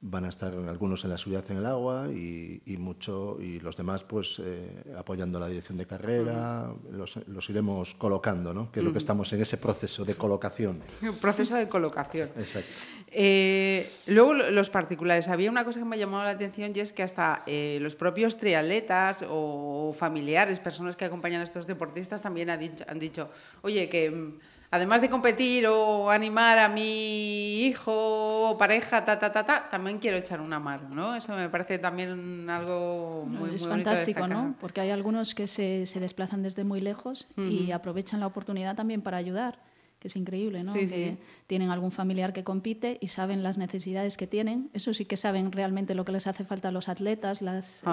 van 0.00 0.24
a 0.24 0.28
estar 0.28 0.54
algunos 0.54 1.02
en 1.02 1.10
la 1.10 1.18
seguridad 1.18 1.44
en 1.50 1.56
el 1.56 1.66
agua 1.66 2.06
y, 2.08 2.62
y 2.66 2.76
mucho 2.76 3.36
y 3.40 3.58
los 3.58 3.76
demás 3.76 4.04
pues 4.04 4.40
eh, 4.44 4.94
apoyando 4.96 5.40
la 5.40 5.48
dirección 5.48 5.76
de 5.76 5.86
carrera 5.86 6.70
uh 6.70 6.88
-huh. 6.88 6.92
los, 6.92 7.16
los, 7.26 7.50
iremos 7.50 7.94
colocando 7.96 8.54
no 8.54 8.70
que 8.70 8.78
es 8.78 8.82
uh 8.82 8.86
-huh. 8.86 8.88
lo 8.90 8.92
que 8.92 8.98
estamos 8.98 9.32
en 9.32 9.42
ese 9.42 9.56
proceso 9.56 10.04
de 10.04 10.14
colocación. 10.14 10.82
Proceso 11.20 11.56
de 11.56 11.68
colocación. 11.68 12.28
Exacto. 12.38 12.82
Eh, 13.10 13.90
luego 14.06 14.34
los 14.34 14.70
particulares. 14.70 15.28
Había 15.28 15.50
una 15.50 15.64
cosa 15.64 15.80
que 15.80 15.84
me 15.84 15.96
ha 15.96 15.98
llamado 15.98 16.24
la 16.24 16.30
atención 16.30 16.72
y 16.74 16.80
es 16.80 16.92
que 16.92 17.02
hasta 17.02 17.42
eh, 17.46 17.78
los 17.80 17.96
propios 17.96 18.36
triatletas 18.36 19.24
o 19.28 19.94
familiares 19.98 20.60
personas 20.60 20.96
que 20.96 21.06
acompañan 21.06 21.40
a 21.40 21.44
estos 21.44 21.66
deportistas 21.66 22.22
también 22.22 22.50
han 22.50 22.60
dicho, 22.60 22.84
han 22.86 22.98
dicho 22.98 23.30
oye 23.62 23.88
que 23.88 24.38
además 24.70 25.00
de 25.00 25.08
competir 25.10 25.66
o 25.66 26.10
animar 26.10 26.58
a 26.58 26.68
mi 26.68 27.64
hijo 27.64 28.50
o 28.50 28.58
pareja, 28.58 29.04
ta, 29.04 29.18
ta, 29.18 29.32
ta, 29.32 29.44
ta, 29.44 29.68
también 29.70 29.98
quiero 29.98 30.16
echar 30.16 30.40
una 30.40 30.58
mano, 30.58 30.88
¿no? 30.90 31.16
Eso 31.16 31.34
me 31.34 31.48
parece 31.48 31.78
también 31.78 32.48
algo 32.50 33.24
muy, 33.26 33.54
Es 33.54 33.62
muy 33.62 33.70
fantástico, 33.70 34.26
¿no? 34.26 34.54
Porque 34.60 34.80
hay 34.80 34.90
algunos 34.90 35.34
que 35.34 35.46
se, 35.46 35.86
se 35.86 36.00
desplazan 36.00 36.42
desde 36.42 36.64
muy 36.64 36.80
lejos 36.80 37.28
uh 37.36 37.40
-huh. 37.42 37.50
y 37.50 37.72
aprovechan 37.72 38.20
la 38.20 38.26
oportunidad 38.26 38.76
también 38.76 39.02
para 39.02 39.16
ayudar 39.16 39.58
que 39.98 40.08
es 40.08 40.16
increíble, 40.16 40.62
¿no? 40.62 40.72
Sí, 40.72 40.86
que 40.86 41.16
sí. 41.16 41.18
tienen 41.46 41.70
algún 41.70 41.90
familiar 41.90 42.32
que 42.32 42.44
compite 42.44 42.98
y 43.00 43.08
saben 43.08 43.42
las 43.42 43.58
necesidades 43.58 44.16
que 44.16 44.26
tienen. 44.26 44.70
Eso 44.72 44.94
sí 44.94 45.04
que 45.04 45.16
saben 45.16 45.50
realmente 45.50 45.94
lo 45.94 46.04
que 46.04 46.12
les 46.12 46.26
hace 46.26 46.44
falta 46.44 46.68
a 46.68 46.72
los 46.72 46.88
atletas, 46.88 47.42
las, 47.42 47.82
eh, 47.82 47.86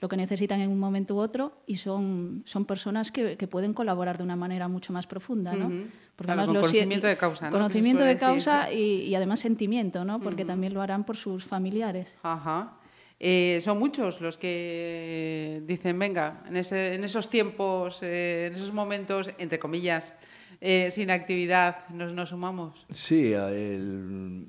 lo 0.00 0.08
que 0.08 0.16
necesitan 0.16 0.60
en 0.60 0.70
un 0.70 0.80
momento 0.80 1.14
u 1.14 1.18
otro, 1.18 1.62
y 1.66 1.76
son, 1.76 2.42
son 2.44 2.64
personas 2.64 3.12
que, 3.12 3.36
que 3.36 3.46
pueden 3.46 3.72
colaborar 3.72 4.18
de 4.18 4.24
una 4.24 4.36
manera 4.36 4.66
mucho 4.68 4.92
más 4.92 5.06
profunda, 5.06 5.52
¿no? 5.54 5.66
Uh 5.66 5.70
-huh. 5.70 5.86
Porque 6.16 6.32
claro, 6.32 6.42
además 6.42 6.62
conocimiento 6.62 7.06
de 7.06 7.16
causa, 7.16 7.46
¿no? 7.46 7.52
Conocimiento 7.52 8.02
de 8.02 8.18
causa 8.18 8.72
y, 8.72 9.02
y, 9.02 9.14
además 9.14 9.38
sentimiento, 9.38 10.04
¿no? 10.04 10.18
Porque 10.18 10.42
uh 10.42 10.46
-huh. 10.46 10.48
también 10.48 10.74
lo 10.74 10.82
harán 10.82 11.04
por 11.04 11.16
sus 11.16 11.44
familiares. 11.44 12.16
Ajá. 12.24 12.78
Eh, 13.20 13.60
son 13.64 13.78
muchos 13.78 14.20
los 14.20 14.38
que 14.38 15.62
dicen, 15.66 15.98
venga, 15.98 16.42
en, 16.48 16.56
ese, 16.56 16.94
en 16.94 17.02
esos 17.02 17.28
tiempos, 17.28 18.00
eh, 18.02 18.46
en 18.46 18.54
esos 18.54 18.72
momentos, 18.72 19.30
entre 19.38 19.58
comillas, 19.58 20.14
eh, 20.60 20.90
sin 20.90 21.10
actividad, 21.10 21.88
nos, 21.90 22.12
nos 22.12 22.30
sumamos. 22.30 22.84
Sí, 22.90 23.32
el, 23.32 24.48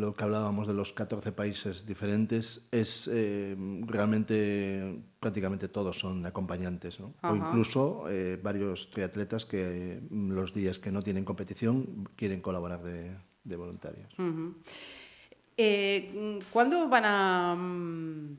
lo 0.00 0.14
que 0.14 0.24
hablábamos 0.24 0.66
de 0.66 0.72
los 0.72 0.94
14 0.94 1.32
países 1.32 1.84
diferentes 1.84 2.62
es 2.70 3.10
eh, 3.12 3.54
realmente 3.86 5.02
prácticamente 5.20 5.68
todos 5.68 5.98
son 5.98 6.24
acompañantes, 6.24 6.98
¿no? 6.98 7.12
o 7.22 7.36
incluso 7.36 8.04
eh, 8.08 8.40
varios 8.42 8.90
triatletas 8.90 9.44
que 9.44 10.00
los 10.10 10.54
días 10.54 10.78
que 10.78 10.90
no 10.90 11.02
tienen 11.02 11.26
competición 11.26 12.08
quieren 12.16 12.40
colaborar 12.40 12.82
de, 12.82 13.18
de 13.44 13.56
voluntarios. 13.56 14.14
Uh 14.18 14.22
-huh. 14.22 14.54
¿Cuándo 16.50 16.88
van 16.88 17.04
a, 17.04 17.54
mm, 17.54 18.38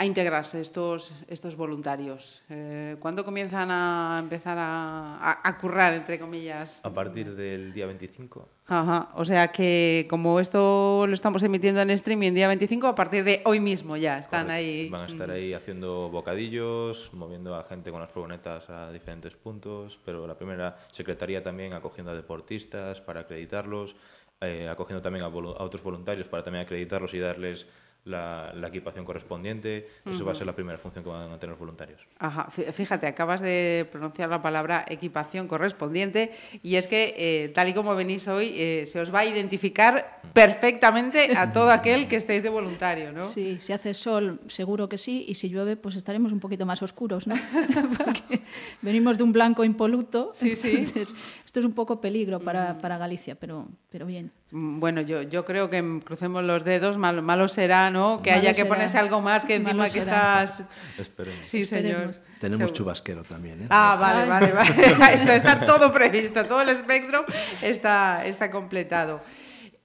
a, 0.00 0.04
integrarse 0.04 0.60
estos, 0.60 1.12
estos 1.28 1.56
voluntarios? 1.56 2.42
Eh, 2.48 2.96
¿Cuándo 3.00 3.24
comienzan 3.24 3.70
a 3.70 4.18
empezar 4.22 4.58
a, 4.58 5.18
a, 5.18 5.48
a, 5.48 5.58
currar, 5.58 5.94
entre 5.94 6.18
comillas? 6.18 6.80
A 6.82 6.90
partir 6.90 7.34
del 7.34 7.72
día 7.72 7.86
25. 7.86 8.48
Ajá. 8.66 9.10
O 9.14 9.24
sea 9.24 9.48
que 9.48 10.06
como 10.08 10.40
esto 10.40 11.06
lo 11.06 11.14
estamos 11.14 11.42
emitiendo 11.42 11.80
en 11.80 11.90
streaming 11.90 12.32
día 12.32 12.48
25, 12.48 12.86
a 12.86 12.94
partir 12.94 13.24
de 13.24 13.42
hoy 13.44 13.60
mismo 13.60 13.96
ya 13.96 14.18
están 14.18 14.46
Correcto. 14.46 14.54
ahí. 14.54 14.88
Van 14.88 15.02
a 15.02 15.06
estar 15.06 15.30
ahí 15.30 15.52
haciendo 15.52 16.08
bocadillos, 16.08 17.10
moviendo 17.12 17.54
a 17.54 17.64
gente 17.64 17.90
con 17.90 18.00
las 18.00 18.10
furgonetas 18.10 18.70
a 18.70 18.92
diferentes 18.92 19.34
puntos, 19.34 19.98
pero 20.04 20.26
la 20.26 20.36
primera 20.36 20.78
secretaría 20.92 21.42
también 21.42 21.72
acogiendo 21.72 22.12
a 22.12 22.14
deportistas 22.14 23.00
para 23.00 23.20
acreditarlos 23.20 23.96
eh, 24.42 24.68
acogiendo 24.70 25.02
también 25.02 25.22
a, 25.22 25.28
a, 25.28 25.30
otros 25.30 25.82
voluntarios 25.82 26.26
para 26.26 26.42
también 26.42 26.64
acreditarlos 26.64 27.12
y 27.12 27.18
darles 27.18 27.66
la, 28.04 28.52
la 28.54 28.68
equipación 28.68 29.04
correspondiente. 29.04 29.88
Eso 30.04 30.10
uh 30.10 30.20
-huh. 30.20 30.26
va 30.26 30.32
a 30.32 30.34
ser 30.34 30.46
la 30.46 30.54
primera 30.54 30.78
función 30.78 31.04
que 31.04 31.10
van 31.10 31.30
a 31.30 31.38
tener 31.38 31.50
los 31.50 31.58
voluntarios. 31.58 32.00
Ajá. 32.18 32.50
Fíjate, 32.50 33.06
acabas 33.06 33.40
de 33.40 33.86
pronunciar 33.90 34.28
la 34.28 34.42
palabra 34.42 34.84
equipación 34.88 35.48
correspondiente 35.48 36.32
y 36.62 36.76
es 36.76 36.86
que, 36.86 37.14
eh, 37.16 37.48
tal 37.50 37.68
y 37.68 37.74
como 37.74 37.94
venís 37.94 38.26
hoy, 38.28 38.52
eh, 38.56 38.86
se 38.86 39.00
os 39.00 39.12
va 39.12 39.20
a 39.20 39.24
identificar 39.26 40.20
perfectamente 40.32 41.36
a 41.36 41.52
todo 41.52 41.70
aquel 41.70 42.08
que 42.08 42.16
estéis 42.16 42.42
de 42.42 42.48
voluntario, 42.48 43.12
¿no? 43.12 43.22
Sí, 43.22 43.58
si 43.58 43.72
hace 43.72 43.94
sol, 43.94 44.40
seguro 44.48 44.88
que 44.88 44.98
sí, 44.98 45.24
y 45.28 45.34
si 45.34 45.48
llueve, 45.48 45.76
pues 45.76 45.96
estaremos 45.96 46.32
un 46.32 46.40
poquito 46.40 46.66
más 46.66 46.82
oscuros, 46.82 47.26
¿no? 47.26 47.34
Porque 48.04 48.42
venimos 48.82 49.18
de 49.18 49.24
un 49.24 49.32
blanco 49.32 49.64
impoluto. 49.64 50.30
Sí, 50.34 50.56
sí. 50.56 50.76
Entonces, 50.76 51.14
esto 51.50 51.58
es 51.58 51.66
un 51.66 51.72
poco 51.72 52.00
peligro 52.00 52.38
para, 52.38 52.78
para 52.78 52.96
Galicia, 52.96 53.34
pero, 53.34 53.66
pero 53.90 54.06
bien. 54.06 54.30
Bueno, 54.52 55.00
yo, 55.00 55.22
yo 55.22 55.44
creo 55.44 55.68
que 55.68 56.00
crucemos 56.04 56.44
los 56.44 56.62
dedos, 56.62 56.96
malo, 56.96 57.22
malo 57.22 57.48
será, 57.48 57.90
¿no? 57.90 58.22
Que 58.22 58.30
malo 58.30 58.42
haya 58.42 58.50
que 58.50 58.58
será. 58.58 58.68
ponerse 58.68 58.98
algo 58.98 59.20
más 59.20 59.44
que 59.44 59.56
encima 59.56 59.74
malo 59.74 59.92
que 59.92 60.00
será. 60.00 60.44
estás... 60.44 60.62
Esperemos. 60.96 61.44
Sí, 61.44 61.62
Esperemos. 61.62 62.14
señor. 62.14 62.24
Tenemos 62.38 62.58
Seguro. 62.58 62.74
chubasquero 62.76 63.24
también, 63.24 63.62
¿eh? 63.62 63.66
Ah, 63.68 63.96
vale, 64.00 64.28
vale, 64.28 64.52
vale. 64.52 64.70
Esto 65.14 65.32
está 65.32 65.66
todo 65.66 65.92
previsto, 65.92 66.46
todo 66.46 66.62
el 66.62 66.68
espectro 66.68 67.24
está, 67.62 68.24
está 68.24 68.48
completado. 68.48 69.20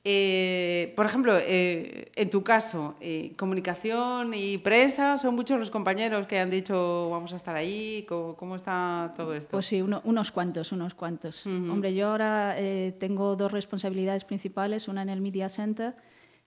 Eh, 0.08 0.94
por 0.96 1.08
ejemplo, 1.08 1.34
eh, 1.36 2.12
en 2.16 2.30
tu 2.30 2.44
caso, 2.44 2.96
eh, 3.02 3.34
comunicación 3.36 4.36
y 4.36 4.60
prensa, 4.60 5.18
¿son 5.18 5.34
muchos 5.34 5.58
los 5.58 5.72
compañeros 5.72 6.28
que 6.28 6.38
han 6.38 6.52
dicho 6.52 7.10
vamos 7.10 7.34
a 7.34 7.38
estar 7.38 7.56
ahí? 7.56 8.06
¿Cómo, 8.08 8.36
cómo 8.36 8.56
está 8.56 9.16
todo 9.18 9.34
esto? 9.34 9.50
Pues 9.50 9.66
sí, 9.66 9.82
uno, 9.82 10.02
unos 10.04 10.32
cuantos, 10.32 10.72
unos 10.72 10.94
cuantos. 10.94 11.44
Uh 11.48 11.50
-huh. 11.50 11.72
Hombre, 11.72 11.96
yo 11.96 12.10
ahora 12.10 12.54
eh, 12.56 12.94
tengo 13.00 13.36
dos 13.36 13.52
responsabilidades 13.52 14.26
principales, 14.26 14.88
una 14.88 15.02
en 15.02 15.10
el 15.10 15.22
Media 15.22 15.50
Center, 15.50 15.96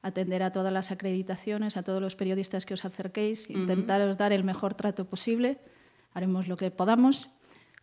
atender 0.02 0.44
a 0.44 0.52
todas 0.52 0.72
las 0.72 0.92
acreditaciones, 0.92 1.76
a 1.76 1.82
todos 1.82 2.00
los 2.00 2.14
periodistas 2.14 2.64
que 2.64 2.74
os 2.74 2.84
acerquéis, 2.84 3.50
uh 3.50 3.54
-huh. 3.54 3.56
intentaros 3.56 4.16
dar 4.16 4.32
el 4.32 4.44
mejor 4.44 4.74
trato 4.74 5.04
posible, 5.04 5.58
haremos 6.14 6.46
lo 6.46 6.56
que 6.56 6.70
podamos 6.70 7.28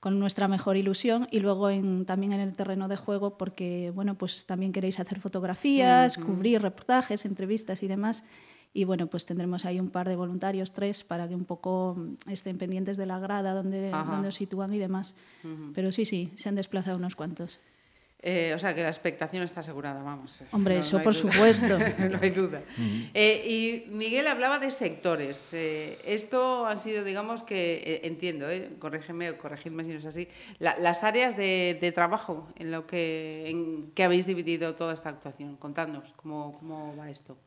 con 0.05 0.19
nuestra 0.19 0.47
mejor 0.47 0.77
ilusión 0.77 1.27
y 1.31 1.39
luego 1.39 1.71
en, 1.71 2.05
también 2.05 2.31
en 2.31 2.39
el 2.39 2.53
terreno 2.53 2.87
de 2.87 2.95
juego 2.95 3.39
porque 3.39 3.91
bueno 3.95 4.13
pues 4.13 4.45
también 4.45 4.71
queréis 4.71 4.99
hacer 4.99 5.19
fotografías, 5.19 6.19
uh 6.19 6.21
-huh. 6.21 6.25
cubrir 6.27 6.61
reportajes, 6.61 7.25
entrevistas 7.25 7.81
y 7.81 7.87
demás 7.87 8.23
y 8.71 8.83
bueno 8.83 9.07
pues 9.07 9.25
tendremos 9.25 9.65
ahí 9.65 9.79
un 9.79 9.89
par 9.89 10.07
de 10.07 10.15
voluntarios, 10.15 10.73
tres, 10.73 11.03
para 11.03 11.27
que 11.27 11.33
un 11.33 11.45
poco 11.45 11.97
estén 12.29 12.59
pendientes 12.59 12.97
de 12.97 13.07
la 13.07 13.17
grada 13.17 13.55
donde, 13.55 13.89
donde 13.89 14.27
os 14.27 14.35
sitúan 14.35 14.71
y 14.75 14.77
demás. 14.77 15.15
Uh 15.43 15.47
-huh. 15.47 15.71
Pero 15.73 15.91
sí, 15.91 16.05
sí, 16.05 16.29
se 16.35 16.49
han 16.49 16.55
desplazado 16.55 16.97
unos 16.97 17.15
cuantos. 17.15 17.59
Eh, 18.21 18.53
o 18.55 18.59
sea, 18.59 18.73
que 18.73 18.81
la 18.81 18.89
expectación 18.89 19.43
está 19.43 19.59
asegurada, 19.59 20.01
vamos. 20.01 20.41
Hombre, 20.51 20.75
no, 20.75 20.81
eso 20.81 20.97
no 20.97 21.03
por 21.03 21.13
duda. 21.13 21.31
supuesto. 21.31 21.77
no 22.09 22.19
hay 22.19 22.29
duda. 22.31 22.63
Uh 22.75 22.81
-huh. 22.81 23.09
eh, 23.13 23.43
y 23.47 23.89
Miguel 23.91 24.25
hablaba 24.25 24.57
de 24.57 24.71
sectores. 24.71 25.53
Eh, 25.53 25.99
esto 26.05 26.65
han 26.65 26.79
sido, 26.79 27.03
digamos 27.03 27.43
que, 27.43 27.75
eh, 27.85 28.01
entiendo, 28.07 28.49
eh, 28.49 28.71
corrígeme 28.79 29.29
o 29.29 29.37
corregidme 29.37 29.83
si 29.83 29.91
no 29.91 29.99
es 29.99 30.05
así, 30.05 30.27
la, 30.57 30.75
las 30.79 31.03
áreas 31.03 31.37
de, 31.37 31.77
de, 31.79 31.91
trabajo 31.91 32.47
en 32.57 32.71
lo 32.71 32.87
que, 32.87 33.47
en 33.47 33.91
que 33.93 34.03
habéis 34.03 34.25
dividido 34.25 34.73
toda 34.73 34.93
esta 34.93 35.09
actuación. 35.09 35.55
Contadnos 35.57 36.11
cómo, 36.15 36.57
cómo 36.57 36.95
va 36.97 37.11
esto. 37.11 37.37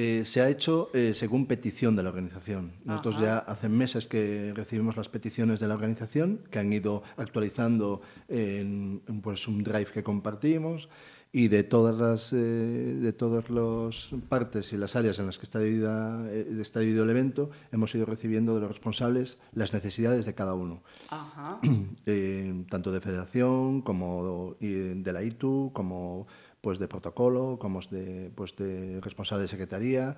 Eh, 0.00 0.24
se 0.24 0.40
ha 0.40 0.48
hecho 0.48 0.90
eh, 0.94 1.12
según 1.12 1.46
petición 1.46 1.96
de 1.96 2.04
la 2.04 2.10
organización. 2.10 2.74
Nosotros 2.84 3.16
Ajá. 3.16 3.24
ya 3.24 3.38
hace 3.38 3.68
meses 3.68 4.06
que 4.06 4.52
recibimos 4.54 4.96
las 4.96 5.08
peticiones 5.08 5.58
de 5.58 5.66
la 5.66 5.74
organización, 5.74 6.38
que 6.52 6.60
han 6.60 6.72
ido 6.72 7.02
actualizando 7.16 8.00
en, 8.28 9.02
en 9.08 9.20
pues, 9.22 9.48
un 9.48 9.64
drive 9.64 9.86
que 9.86 10.04
compartimos 10.04 10.88
y 11.32 11.48
de 11.48 11.62
todas 11.62 11.96
las 11.98 12.32
eh, 12.32 12.36
de 12.36 13.12
todas 13.12 13.50
las 13.50 14.10
partes 14.28 14.72
y 14.72 14.76
las 14.76 14.96
áreas 14.96 15.18
en 15.18 15.26
las 15.26 15.38
que 15.38 15.44
está 15.44 15.58
dividido, 15.58 16.26
está 16.62 16.80
dividido 16.80 17.04
el 17.04 17.10
evento 17.10 17.50
hemos 17.70 17.94
ido 17.94 18.06
recibiendo 18.06 18.54
de 18.54 18.62
los 18.62 18.70
responsables 18.70 19.36
las 19.52 19.74
necesidades 19.74 20.24
de 20.24 20.34
cada 20.34 20.54
uno 20.54 20.82
eh, 22.06 22.64
tanto 22.70 22.92
de 22.92 23.00
federación 23.02 23.82
como 23.82 24.56
de 24.58 25.12
la 25.12 25.22
ITU 25.22 25.70
como 25.74 26.26
pues 26.60 26.78
de 26.78 26.88
protocolo, 26.88 27.58
como 27.58 27.80
de, 27.90 28.30
pues 28.34 28.56
de 28.56 29.00
responsable 29.00 29.42
de 29.42 29.48
secretaría 29.48 30.16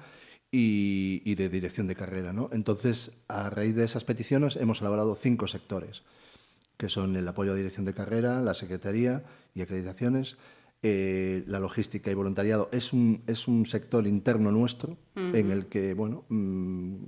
y, 0.50 1.22
y, 1.24 1.34
de 1.34 1.48
dirección 1.48 1.86
de 1.86 1.94
carrera. 1.94 2.32
¿no? 2.32 2.48
Entonces, 2.52 3.12
a 3.28 3.50
raíz 3.50 3.74
de 3.74 3.84
esas 3.84 4.04
peticiones 4.04 4.56
hemos 4.56 4.80
elaborado 4.80 5.14
cinco 5.14 5.46
sectores, 5.46 6.02
que 6.76 6.88
son 6.88 7.16
el 7.16 7.28
apoyo 7.28 7.52
a 7.52 7.56
dirección 7.56 7.84
de 7.84 7.94
carrera, 7.94 8.40
la 8.40 8.54
secretaría 8.54 9.24
y 9.54 9.62
acreditaciones, 9.62 10.38
eh, 10.82 11.44
la 11.46 11.58
logística 11.60 12.10
y 12.10 12.14
voluntariado 12.14 12.70
es 12.72 12.94
un, 12.94 13.22
es 13.26 13.48
un 13.48 13.66
sector 13.66 14.06
interno 14.06 14.50
nuestro 14.50 14.92
uh 15.14 15.20
-huh. 15.20 15.36
en 15.36 15.50
el 15.50 15.66
que 15.66 15.92
bueno, 15.92 16.24
mmm, 16.30 17.04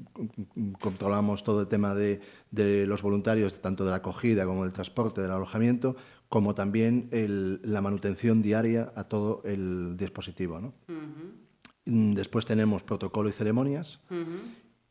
controlamos 0.79 1.43
todo 1.43 1.63
el 1.63 1.69
tema 1.69 1.95
de, 1.95 2.21
de, 2.51 2.87
los 2.87 3.01
voluntarios, 3.01 3.63
tanto 3.63 3.87
de 3.87 3.91
la 3.93 3.97
acogida 3.97 4.45
como 4.45 4.65
del 4.65 4.75
transporte, 4.75 5.23
del 5.23 5.31
alojamiento, 5.31 5.97
como 6.33 6.55
también 6.55 7.11
el, 7.11 7.61
la 7.63 7.83
manutención 7.83 8.41
diaria 8.41 8.91
a 8.97 9.05
todo 9.05 9.43
el 9.45 9.99
dispositivo. 9.99 10.61
¿no? 10.61 10.73
Uh 10.89 10.93
-huh. 10.93 12.15
Después 12.15 12.47
tenemos 12.47 12.83
protocolo 12.83 13.29
y 13.29 13.33
ceremonias. 13.33 14.01
Uh 14.09 14.15
-huh 14.15 14.41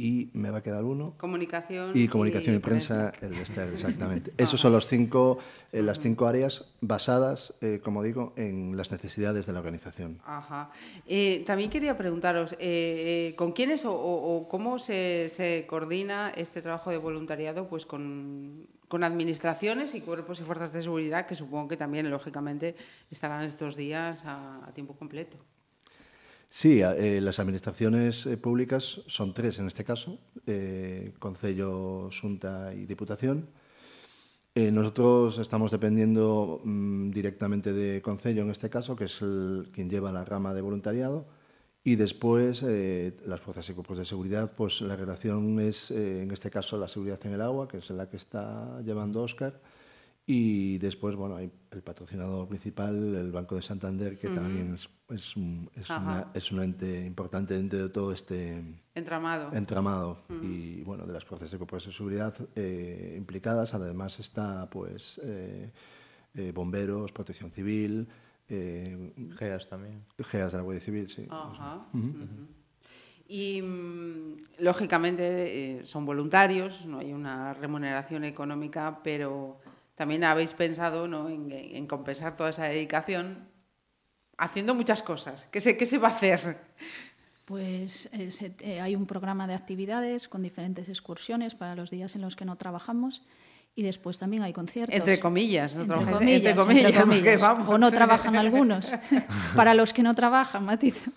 y 0.01 0.31
me 0.33 0.50
va 0.50 0.60
a 0.60 0.63
quedar 0.63 0.83
uno. 0.83 1.13
Comunicación 1.19 1.91
y 1.93 2.07
comunicación 2.07 2.55
y, 2.55 2.57
y 2.57 2.60
prensa, 2.60 3.12
prensa, 3.12 3.39
el 3.39 3.45
STER, 3.45 3.71
exactamente. 3.71 4.33
Esos 4.38 4.60
son 4.60 4.71
los 4.71 4.88
cinco, 4.88 5.38
eh, 5.71 5.83
las 5.83 6.00
cinco 6.00 6.25
áreas 6.25 6.65
basadas, 6.81 7.53
eh, 7.62 7.81
como 7.83 8.01
digo, 8.01 8.33
en 8.36 8.75
las 8.75 8.89
necesidades 8.89 9.45
de 9.45 9.53
la 9.53 9.60
organización. 9.60 10.19
Ajá. 10.25 10.71
Eh, 11.05 11.43
también 11.45 11.69
quería 11.69 11.95
preguntaros, 12.00 12.55
¿con 13.36 13.51
quiénes 13.51 13.86
o, 13.86 13.93
o 13.93 14.48
cómo 14.50 14.79
se, 14.79 15.29
se, 15.29 15.67
coordina 15.67 16.31
este 16.36 16.63
trabajo 16.63 16.89
de 16.89 16.98
voluntariado 16.98 17.67
pues 17.67 17.86
con, 17.86 18.65
con 18.91 19.05
administraciones 19.05 19.95
y 19.95 20.01
cuerpos 20.01 20.41
y 20.41 20.43
fuerzas 20.43 20.74
de 20.74 20.81
seguridad 20.81 21.25
que 21.25 21.33
supongo 21.33 21.69
que 21.69 21.77
también, 21.77 22.12
lógicamente, 22.12 22.75
estarán 23.10 23.43
estos 23.45 23.77
días 23.77 24.24
a, 24.25 24.69
tiempo 24.75 24.98
completo? 24.98 25.38
Sí, 26.50 26.81
eh, 26.81 27.21
las 27.21 27.39
administraciones 27.39 28.25
eh, 28.25 28.36
públicas 28.36 29.01
son 29.07 29.33
tres 29.33 29.60
en 29.60 29.67
este 29.67 29.86
caso, 29.86 30.19
eh, 30.45 31.13
Concello, 31.19 32.10
Junta 32.12 32.74
y 32.74 32.86
Diputación. 32.86 33.48
Eh, 34.55 34.69
nosotros 34.74 35.39
estamos 35.39 35.71
dependiendo 35.71 36.60
mmm, 36.65 37.12
directamente 37.12 37.71
de 37.71 38.01
Concello 38.01 38.41
en 38.41 38.50
este 38.50 38.69
caso, 38.69 38.98
que 38.98 39.05
es 39.05 39.21
el, 39.21 39.69
quien 39.71 39.89
lleva 39.89 40.12
la 40.12 40.25
rama 40.25 40.53
de 40.53 40.60
voluntariado, 40.60 41.27
y 41.83 41.95
después 41.95 42.63
eh, 42.63 43.17
las 43.25 43.41
fuerzas 43.41 43.67
y 43.69 43.73
cuerpos 43.73 43.97
de 43.97 44.05
seguridad, 44.05 44.53
pues 44.55 44.81
la 44.81 44.95
relación 44.95 45.59
es, 45.59 45.89
eh, 45.89 46.21
en 46.21 46.31
este 46.31 46.51
caso, 46.51 46.77
la 46.77 46.88
seguridad 46.88 47.19
en 47.25 47.33
el 47.33 47.41
agua, 47.41 47.67
que 47.67 47.77
es 47.77 47.89
la 47.89 48.07
que 48.07 48.17
está 48.17 48.79
llevando 48.81 49.21
Oscar, 49.23 49.59
y 50.27 50.77
después, 50.77 51.15
bueno, 51.15 51.35
hay 51.35 51.51
el 51.71 51.81
patrocinador 51.81 52.47
principal, 52.47 53.15
el 53.15 53.31
Banco 53.31 53.55
de 53.55 53.63
Santander, 53.63 54.17
que 54.19 54.27
uh 54.27 54.31
-huh. 54.31 54.35
también 54.35 54.73
es, 54.75 54.88
es, 55.09 55.35
un, 55.35 55.69
es, 55.75 55.89
una, 55.89 56.27
es, 56.35 56.51
un, 56.51 56.61
ente 56.61 57.03
importante 57.03 57.55
dentro 57.55 57.79
de 57.79 57.89
todo 57.89 58.11
este 58.11 58.63
entramado. 58.93 59.51
entramado. 59.53 60.23
Uh 60.29 60.33
-huh. 60.33 60.43
Y 60.43 60.83
bueno, 60.83 61.07
de 61.07 61.13
las 61.13 61.25
fuerzas 61.25 61.50
de 61.50 61.57
cuerpos 61.57 61.88
de 61.88 61.91
seguridad 61.91 62.35
eh, 62.55 63.15
implicadas, 63.17 63.73
además 63.73 64.19
está 64.19 64.69
pues 64.69 65.19
eh, 65.23 65.71
bomberos, 66.53 67.11
protección 67.11 67.51
civil. 67.51 68.07
GEAS 69.38 69.70
también. 69.70 70.03
GEAS 70.17 70.51
de 70.51 70.58
la 70.58 70.63
Guardia 70.63 70.84
Civil, 70.84 71.10
sí. 71.10 71.27
Ajá. 71.29 71.88
Uh 71.93 71.98
-huh. 71.98 72.48
Y 73.34 73.62
mm, 73.62 74.41
lógicamente 74.60 75.24
eh, 75.79 75.86
son 75.86 76.05
voluntarios, 76.05 76.86
no 76.86 77.00
hay 77.00 77.13
una 77.13 77.53
remuneración 77.53 78.25
económica, 78.25 79.00
pero 79.05 79.58
también 79.96 80.25
habéis 80.25 80.53
pensado 80.53 81.08
¿no? 81.08 81.29
en, 81.29 81.88
compensar 81.88 82.36
toda 82.36 82.50
esa 82.50 82.65
dedicación 82.65 83.48
haciendo 84.38 84.75
muchas 84.75 85.01
cosas. 85.01 85.46
¿Qué 85.50 85.62
se, 85.62 85.77
qué 85.77 85.86
se 85.86 85.98
va 85.98 86.10
a 86.10 86.12
hacer? 86.12 86.58
Pues 87.46 88.10
eh, 88.12 88.81
hay 88.81 88.96
un 88.98 89.05
programa 89.05 89.48
de 89.48 89.53
actividades 89.53 90.27
con 90.27 90.41
diferentes 90.41 90.89
excursiones 90.89 91.55
para 91.55 91.75
los 91.75 91.89
días 91.89 92.15
en 92.15 92.22
los 92.22 92.36
que 92.36 92.43
no 92.43 92.58
trabajamos 92.58 93.22
y 93.75 93.83
después 93.83 94.19
también 94.19 94.43
hay 94.43 94.53
conciertos. 94.53 94.95
Entre 94.95 95.19
comillas, 95.19 95.75
entre, 95.75 96.05
comillas, 96.05 96.59
entre 96.59 96.93
comillas, 96.93 97.41
o 97.67 97.77
no 97.77 97.91
trabajan 97.91 98.35
algunos. 98.35 98.91
Para 99.55 99.73
los 99.73 99.93
que 99.93 100.03
no 100.03 100.13
trabajan, 100.13 100.65
matizo. 100.65 101.11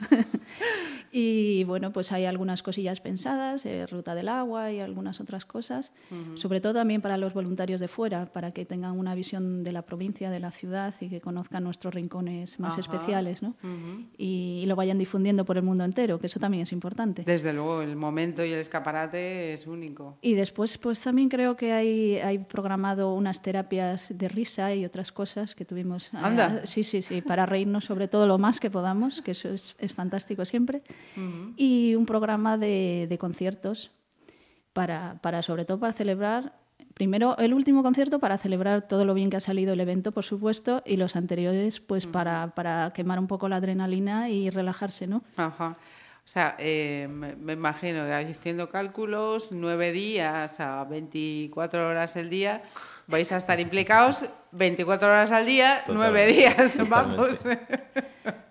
Y 1.17 1.63
bueno, 1.63 1.93
pues 1.93 2.11
hay 2.11 2.25
algunas 2.25 2.65
cosillas 2.65 2.99
pensadas, 2.99 3.65
eh, 3.67 3.87
Ruta 3.87 4.17
del 4.17 4.29
Agua 4.29 4.73
y 4.73 4.81
algunas 4.81 5.21
otras 5.21 5.45
cosas, 5.45 5.93
sobre 6.35 6.61
todo 6.61 6.75
también 6.75 7.03
para 7.03 7.17
los 7.19 7.35
voluntarios 7.35 7.81
de 7.81 7.87
fuera, 7.87 8.27
para 8.27 8.51
que 8.51 8.65
tengan 8.65 8.99
una 8.99 9.15
visión 9.15 9.63
de 9.63 9.71
la 9.71 9.83
provincia, 9.83 10.29
de 10.29 10.41
la 10.41 10.51
ciudad 10.51 10.93
y 11.01 11.09
que 11.09 11.21
conozcan 11.21 11.63
nuestros 11.63 11.95
rincones 11.95 12.59
más 12.59 12.79
especiales 12.79 13.43
¿no? 13.43 13.55
y, 14.19 14.65
lo 14.67 14.75
vayan 14.75 14.99
difundiendo 14.99 15.45
por 15.45 15.57
el 15.57 15.63
mundo 15.63 15.85
entero, 15.85 16.19
que 16.19 16.27
eso 16.27 16.41
también 16.41 16.65
es 16.65 16.73
importante. 16.73 17.23
Desde 17.25 17.53
luego, 17.53 17.83
el 17.83 17.95
momento 17.95 18.45
y 18.45 18.51
el 18.51 18.59
escaparate 18.59 19.53
es 19.53 19.69
único. 19.69 20.19
Y 20.21 20.35
después, 20.35 20.79
pues 20.79 21.01
también 21.01 21.29
creo 21.29 21.55
que 21.57 21.73
hay, 21.73 22.17
hay 22.17 22.39
programado 22.39 23.15
unas 23.15 23.41
terapias 23.41 24.13
de 24.19 24.29
risa 24.29 24.75
y 24.75 24.85
otras 24.85 25.13
cosas 25.13 25.55
que 25.55 25.65
tuvimos. 25.65 26.07
Eh, 26.07 26.17
Anda. 26.21 26.67
sí, 26.67 26.83
sí, 26.83 27.03
sí, 27.03 27.21
para 27.23 27.47
reírnos 27.47 27.85
sobre 27.85 28.09
todo 28.09 28.27
lo 28.27 28.39
más 28.39 28.59
que 28.59 28.69
podamos, 28.69 29.23
que 29.23 29.31
eso 29.31 29.51
es, 29.51 29.77
es 29.79 29.93
fantástico 29.93 30.45
siempre 30.45 30.83
y 31.57 31.95
un 31.95 32.07
programa 32.07 32.59
de, 32.59 33.07
de 33.09 33.19
conciertos 33.19 33.91
para, 34.73 35.19
para, 35.23 35.43
sobre 35.43 35.65
todo 35.65 35.79
para 35.79 35.93
celebrar 35.93 36.53
primero 36.95 37.37
el 37.39 37.53
último 37.53 37.83
concierto 37.83 38.19
para 38.21 38.39
celebrar 38.39 38.89
todo 38.89 39.05
lo 39.05 39.15
bien 39.15 39.29
que 39.29 39.37
ha 39.37 39.41
salido 39.41 39.73
el 39.75 39.81
evento, 39.81 40.13
por 40.13 40.25
supuesto, 40.25 40.83
y 40.87 40.97
los 40.97 41.17
anteriores, 41.17 41.81
pues 41.81 42.07
para, 42.07 42.55
para, 42.55 42.93
quemar 42.95 43.19
un 43.19 43.27
poco 43.27 43.49
la 43.49 43.57
adrenalina 43.57 44.31
y 44.31 44.49
relajarse, 44.51 45.07
¿no? 45.07 45.23
Ajá. 45.37 45.77
O 46.25 46.27
sea, 46.27 46.57
eh, 46.59 47.07
me, 47.11 47.53
imagino 47.53 48.07
que 48.07 48.13
haciendo 48.13 48.71
cálculos, 48.71 49.49
nueve 49.51 49.93
días 49.93 50.59
a 50.59 50.85
24 50.85 51.87
horas 51.87 52.17
el 52.17 52.31
día, 52.31 52.63
vais 53.07 53.31
a 53.33 53.37
estar 53.37 53.61
implicados 53.61 54.25
24 54.53 55.07
horas 55.07 55.33
al 55.33 55.45
día, 55.45 55.85
nueve 55.89 56.27
días, 56.27 56.79
vamos. 56.89 57.41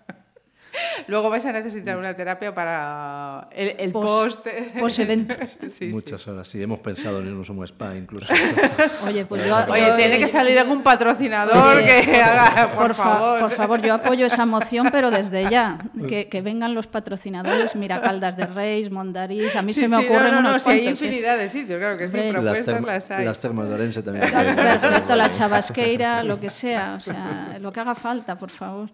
Luego 1.08 1.30
vais 1.30 1.44
a 1.44 1.52
necesitar 1.52 1.96
una 1.96 2.14
terapia 2.14 2.54
para 2.54 3.48
el, 3.52 3.92
post. 3.92 4.46
Post 4.78 4.98
evento. 4.98 5.34
Muchas 5.90 6.26
horas, 6.28 6.48
sí. 6.48 6.62
Hemos 6.62 6.80
pensado 6.80 7.20
en 7.20 7.28
irnos 7.28 7.48
a 7.48 7.52
un 7.52 7.64
spa 7.64 7.96
incluso. 7.96 8.32
Oye, 9.06 9.24
pues 9.24 9.44
yo. 9.44 9.56
Oye, 9.68 9.92
tiene 9.96 10.18
que 10.18 10.28
salir 10.28 10.58
algún 10.58 10.82
patrocinador 10.82 11.82
que 11.84 12.20
haga, 12.20 12.72
por, 12.74 12.94
favor. 12.94 13.40
por 13.40 13.50
favor, 13.52 13.82
yo 13.82 13.94
apoyo 13.94 14.26
esa 14.26 14.46
moción, 14.46 14.88
pero 14.90 15.10
desde 15.10 15.50
ya. 15.50 15.78
Que, 16.08 16.28
que 16.28 16.42
vengan 16.42 16.74
los 16.74 16.86
patrocinadores, 16.86 17.74
mira, 17.76 18.00
Caldas 18.00 18.36
de 18.36 18.46
Reis, 18.46 18.90
Mondariz. 18.90 19.54
A 19.56 19.62
mí 19.62 19.72
se 19.72 19.88
me 19.88 19.96
ocurren 19.96 20.32
no, 20.32 20.42
no, 20.42 20.50
unos 20.50 20.66
no, 20.66 20.72
hay 20.72 20.86
¿eh? 20.86 20.90
infinidad 20.90 21.38
de 21.38 21.48
sitios, 21.48 21.78
claro 21.78 21.96
que 21.96 22.08
sí. 22.08 22.16
Propuestas 22.30 22.80
las, 22.82 23.10
hay. 23.10 23.24
Las 23.24 23.38
termas 23.38 23.68
de 23.68 23.74
Orense 23.74 24.02
también. 24.02 24.30
Perfecto, 24.30 25.16
la 25.16 25.30
chabasqueira, 25.30 26.22
lo 26.22 26.38
que 26.38 26.50
sea. 26.50 26.94
O 26.96 27.00
sea, 27.00 27.58
lo 27.60 27.72
que 27.72 27.80
haga 27.80 27.94
falta, 27.94 28.36
por 28.38 28.50
favor. 28.50 28.90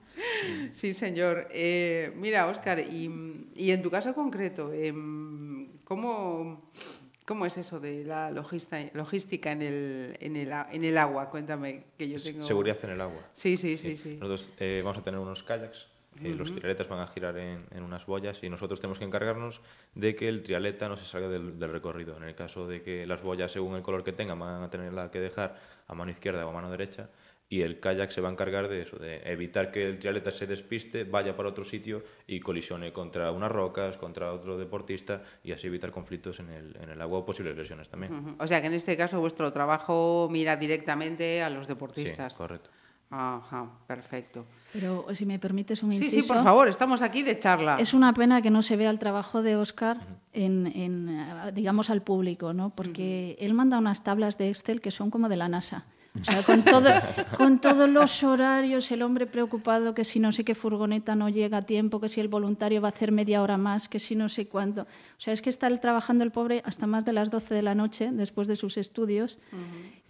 Sí, 0.72 0.92
señor. 0.92 1.48
Eh, 1.52 1.69
mira, 2.16 2.46
Óscar, 2.46 2.80
y, 2.80 3.06
en 3.56 3.82
tu 3.82 3.90
caso 3.90 4.14
concreto, 4.14 4.72
em, 4.72 5.68
¿cómo, 5.84 6.70
¿cómo 7.24 7.46
es 7.46 7.56
eso 7.56 7.80
de 7.80 8.04
la 8.04 8.30
logística 8.30 9.52
en 9.52 9.62
el, 9.62 10.16
en 10.20 10.36
el, 10.36 10.52
en 10.72 10.84
el 10.84 10.98
agua? 10.98 11.30
Cuéntame, 11.30 11.84
que 11.96 12.08
yo 12.08 12.22
tengo... 12.22 12.42
Seguridad 12.42 12.78
en 12.84 12.90
el 12.90 13.00
agua. 13.00 13.28
Sí, 13.32 13.56
sí, 13.56 13.76
sí. 13.76 13.96
sí, 13.96 14.16
Nosotros 14.20 14.52
eh, 14.58 14.80
vamos 14.84 14.98
a 14.98 15.02
tener 15.02 15.20
unos 15.20 15.42
kayaks 15.42 15.88
los 16.20 16.54
trialetas 16.54 16.88
van 16.88 17.00
a 17.00 17.06
girar 17.06 17.36
en, 17.38 17.64
en, 17.70 17.82
unas 17.82 18.04
boyas 18.04 18.42
y 18.42 18.50
nosotros 18.50 18.80
tenemos 18.80 18.98
que 18.98 19.04
encargarnos 19.04 19.60
de 19.94 20.14
que 20.14 20.28
el 20.28 20.42
trialeta 20.42 20.88
no 20.88 20.96
se 20.96 21.04
salga 21.04 21.28
del, 21.28 21.58
del, 21.58 21.72
recorrido. 21.72 22.16
En 22.16 22.24
el 22.24 22.34
caso 22.34 22.66
de 22.66 22.82
que 22.82 23.06
las 23.06 23.22
boyas, 23.22 23.52
según 23.52 23.76
el 23.76 23.82
color 23.82 24.04
que 24.04 24.12
tengan, 24.12 24.38
van 24.38 24.62
a 24.62 24.70
tenerla 24.70 25.10
que 25.10 25.20
dejar 25.20 25.56
a 25.86 25.94
mano 25.94 26.10
izquierda 26.10 26.44
o 26.46 26.50
a 26.50 26.52
mano 26.52 26.70
derecha, 26.70 27.08
y 27.52 27.62
el 27.62 27.80
kayak 27.80 28.12
se 28.12 28.20
va 28.20 28.28
a 28.28 28.32
encargar 28.32 28.68
de 28.68 28.80
eso, 28.80 28.96
de 28.96 29.20
evitar 29.24 29.72
que 29.72 29.84
el 29.84 29.98
trialeta 29.98 30.30
se 30.30 30.46
despiste, 30.46 31.02
vaya 31.02 31.36
para 31.36 31.48
otro 31.48 31.64
sitio 31.64 32.04
y 32.28 32.38
colisione 32.38 32.92
contra 32.92 33.32
unas 33.32 33.50
rocas, 33.50 33.96
contra 33.96 34.32
otro 34.32 34.56
deportista 34.56 35.24
y 35.42 35.50
así 35.50 35.66
evitar 35.66 35.90
conflictos 35.90 36.38
en 36.38 36.48
el, 36.48 36.76
en 36.80 36.90
el 36.90 37.02
agua 37.02 37.18
o 37.18 37.26
posibles 37.26 37.56
lesiones 37.56 37.88
también. 37.88 38.36
O 38.38 38.46
sea 38.46 38.60
que 38.60 38.68
en 38.68 38.74
este 38.74 38.96
caso 38.96 39.18
vuestro 39.18 39.52
trabajo 39.52 40.28
mira 40.30 40.56
directamente 40.56 41.42
a 41.42 41.50
los 41.50 41.66
deportistas. 41.66 42.32
Sí, 42.32 42.38
correcto. 42.38 42.70
Ajá, 43.10 43.68
perfecto. 43.88 44.46
Pero 44.72 45.12
si 45.12 45.26
me 45.26 45.40
permites 45.40 45.82
un 45.82 45.92
inciso. 45.92 46.12
Sí, 46.12 46.22
sí, 46.22 46.28
por 46.28 46.44
favor, 46.44 46.68
estamos 46.68 47.02
aquí 47.02 47.24
de 47.24 47.40
charla. 47.40 47.78
Es 47.80 47.92
una 47.92 48.14
pena 48.14 48.40
que 48.40 48.50
no 48.50 48.62
se 48.62 48.76
vea 48.76 48.90
el 48.90 49.00
trabajo 49.00 49.42
de 49.42 49.56
Oscar 49.56 49.98
en, 50.32 50.68
en 50.68 51.52
digamos, 51.52 51.90
al 51.90 52.02
público, 52.02 52.52
¿no? 52.52 52.70
Porque 52.70 53.36
él 53.40 53.54
manda 53.54 53.76
unas 53.78 54.04
tablas 54.04 54.38
de 54.38 54.50
Excel 54.50 54.80
que 54.80 54.92
son 54.92 55.10
como 55.10 55.28
de 55.28 55.36
la 55.36 55.48
NASA. 55.48 55.86
O 56.18 56.24
sea, 56.24 56.42
con, 56.42 56.62
todo, 56.64 56.90
con 57.36 57.60
todos 57.60 57.88
los 57.88 58.24
horarios, 58.24 58.90
el 58.90 59.02
hombre 59.02 59.26
preocupado 59.26 59.94
que 59.94 60.04
si 60.04 60.18
no 60.18 60.32
sé 60.32 60.44
qué 60.44 60.56
furgoneta 60.56 61.14
no 61.14 61.28
llega 61.28 61.58
a 61.58 61.62
tiempo, 61.62 62.00
que 62.00 62.08
si 62.08 62.20
el 62.20 62.26
voluntario 62.28 62.80
va 62.80 62.88
a 62.88 62.90
hacer 62.90 63.12
media 63.12 63.42
hora 63.42 63.56
más, 63.56 63.88
que 63.88 64.00
si 64.00 64.16
no 64.16 64.28
sé 64.28 64.48
cuánto. 64.48 64.82
O 64.82 64.86
sea, 65.18 65.32
es 65.32 65.40
que 65.40 65.50
está 65.50 65.74
trabajando 65.78 66.24
el 66.24 66.32
pobre 66.32 66.62
hasta 66.64 66.86
más 66.86 67.04
de 67.04 67.12
las 67.12 67.30
12 67.30 67.54
de 67.54 67.62
la 67.62 67.76
noche 67.76 68.10
después 68.12 68.48
de 68.48 68.56
sus 68.56 68.76
estudios. 68.76 69.38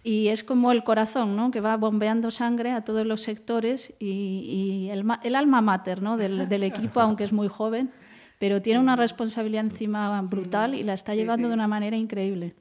Y 0.03 0.29
es 0.29 0.43
como 0.43 0.71
el 0.71 0.83
corazón, 0.83 1.35
¿no? 1.35 1.51
que 1.51 1.61
va 1.61 1.77
bombeando 1.77 2.31
sangre 2.31 2.71
a 2.71 2.83
todos 2.83 3.05
los 3.05 3.21
sectores 3.21 3.93
y, 3.99 4.87
el, 4.91 5.05
el, 5.23 5.35
alma 5.35 5.61
mater 5.61 6.01
¿no? 6.01 6.17
del, 6.17 6.49
del 6.49 6.63
equipo, 6.63 6.99
aunque 6.99 7.23
es 7.23 7.33
muy 7.33 7.47
joven 7.47 7.91
pero 8.41 8.59
tiene 8.59 8.79
una 8.79 8.95
responsabilidad 8.95 9.63
encima 9.63 10.19
brutal 10.23 10.73
y 10.73 10.81
la 10.81 10.93
está 10.93 11.13
llevando 11.13 11.47
de 11.47 11.53
una 11.53 11.67
manera 11.67 11.95
increíble. 11.95 12.55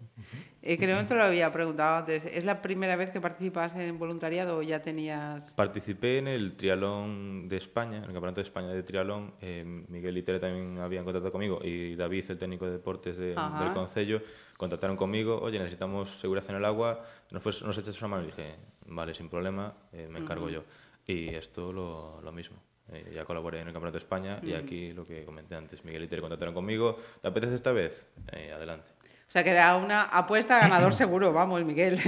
Eh, 0.63 0.77
creo 0.77 0.99
que 0.99 1.05
te 1.05 1.15
lo 1.15 1.25
había 1.25 1.51
preguntado 1.53 1.97
antes. 1.97 2.27
¿Es 2.27 2.45
la 2.45 2.61
primera 2.61 2.95
vez 2.97 3.11
que 3.11 3.21
participas 3.21 3.75
en 3.77 3.99
voluntariado 3.99 4.59
o 4.59 4.63
ya 4.63 4.83
tenías...? 4.83 5.53
Participé 5.53 6.19
en 6.19 6.29
el 6.29 6.55
trialón 6.57 7.49
de 7.49 7.57
España, 7.57 7.99
en 7.99 8.05
el 8.05 8.13
Campeonato 8.13 8.37
de 8.37 8.43
España 8.43 8.69
de 8.69 8.83
Trialón. 8.83 9.33
Eh, 9.41 9.65
Miguel 9.89 10.19
y 10.19 10.23
Tere 10.23 10.39
también 10.39 10.79
habían 10.79 11.05
contactado 11.05 11.33
conmigo 11.33 11.61
y 11.65 11.97
David, 11.97 12.25
el 12.29 12.39
técnico 12.39 12.67
de 12.67 12.73
deportes 12.73 13.17
del 13.17 13.37
Concello, 13.73 14.21
contactaron 14.59 14.97
conmigo. 14.97 15.41
Oye, 15.41 15.59
necesitamos 15.59 16.21
seguridad 16.21 16.51
en 16.51 16.57
el 16.57 16.65
agua. 16.67 17.05
Nos, 17.31 17.43
pues, 17.43 17.63
nos 17.63 17.79
echas 17.79 17.99
una 18.03 18.09
mano 18.09 18.25
y 18.25 18.27
dije, 18.27 18.57
vale, 18.87 19.15
sin 19.15 19.31
problema, 19.31 19.75
eh, 19.93 20.09
me 20.11 20.19
encargo 20.19 20.51
yo. 20.51 20.65
Y 21.07 21.29
esto 21.29 21.73
lo, 21.73 22.21
lo 22.21 22.33
mismo. 22.33 22.63
Eh, 22.93 23.13
ya 23.15 23.25
colaboré 23.25 23.61
en 23.61 23.69
el 23.69 23.73
Campeonato 23.73 23.99
de 23.99 24.05
España 24.05 24.41
y 24.43 24.53
aquí 24.53 24.91
lo 24.91 25.07
que 25.07 25.25
comenté 25.25 25.55
antes, 25.55 25.85
Miguel 25.85 26.05
y 26.05 26.09
Tere 26.09 26.21
contactaron 26.21 26.53
conmigo. 26.53 26.99
¿Te 27.23 27.29
apetece 27.29 27.55
esta 27.55 27.73
vez? 27.73 28.07
adelante. 28.55 29.00
O 29.31 29.33
sea, 29.33 29.45
que 29.45 29.51
era 29.51 29.77
una 29.77 30.03
apuesta 30.03 30.59
ganador 30.59 30.93
seguro, 31.03 31.33
vamos, 31.33 31.65
Miguel. 31.65 32.01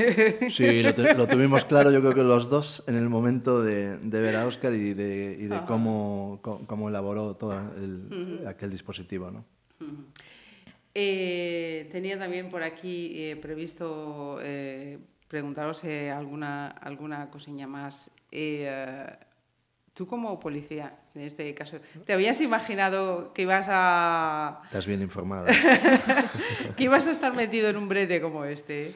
Sí, 0.50 0.82
lo, 0.82 1.28
tuvimos 1.28 1.64
claro, 1.64 1.92
yo 1.92 2.00
creo 2.00 2.14
que 2.14 2.24
los 2.24 2.50
dos, 2.50 2.82
en 2.88 2.96
el 2.96 3.08
momento 3.08 3.62
de, 3.62 3.96
ver 4.02 4.34
a 4.34 4.44
Oscar 4.44 4.74
y 4.74 4.92
de, 4.92 5.36
y 5.38 5.46
de 5.46 5.60
cómo, 5.68 6.40
cómo, 6.42 6.88
elaboró 6.88 7.36
todo 7.36 7.56
aquel 8.44 8.70
dispositivo. 8.70 9.30
¿no? 9.30 9.44
Eh, 10.96 11.88
tenía 11.92 12.18
también 12.18 12.50
por 12.50 12.64
aquí 12.64 13.12
eh, 13.14 13.36
previsto 13.36 14.40
eh, 14.42 14.98
preguntaros 15.28 15.84
alguna, 15.84 16.70
alguna 16.70 17.30
cosilla 17.30 17.68
más. 17.68 18.10
Tú 19.94 20.08
como 20.08 20.40
policía, 20.40 20.98
en 21.14 21.22
este 21.22 21.54
caso, 21.54 21.78
¿te 22.06 22.12
habías 22.12 22.40
imaginado 22.40 23.32
que 23.34 23.42
ibas 23.42 23.66
a... 23.68 24.62
Estás 24.64 24.86
bien 24.86 25.02
informada. 25.02 25.52
que 26.76 26.84
ibas 26.84 27.06
a 27.06 27.10
estar 27.10 27.34
metido 27.34 27.68
en 27.68 27.76
un 27.76 27.88
brete 27.88 28.20
como 28.20 28.44
este? 28.44 28.94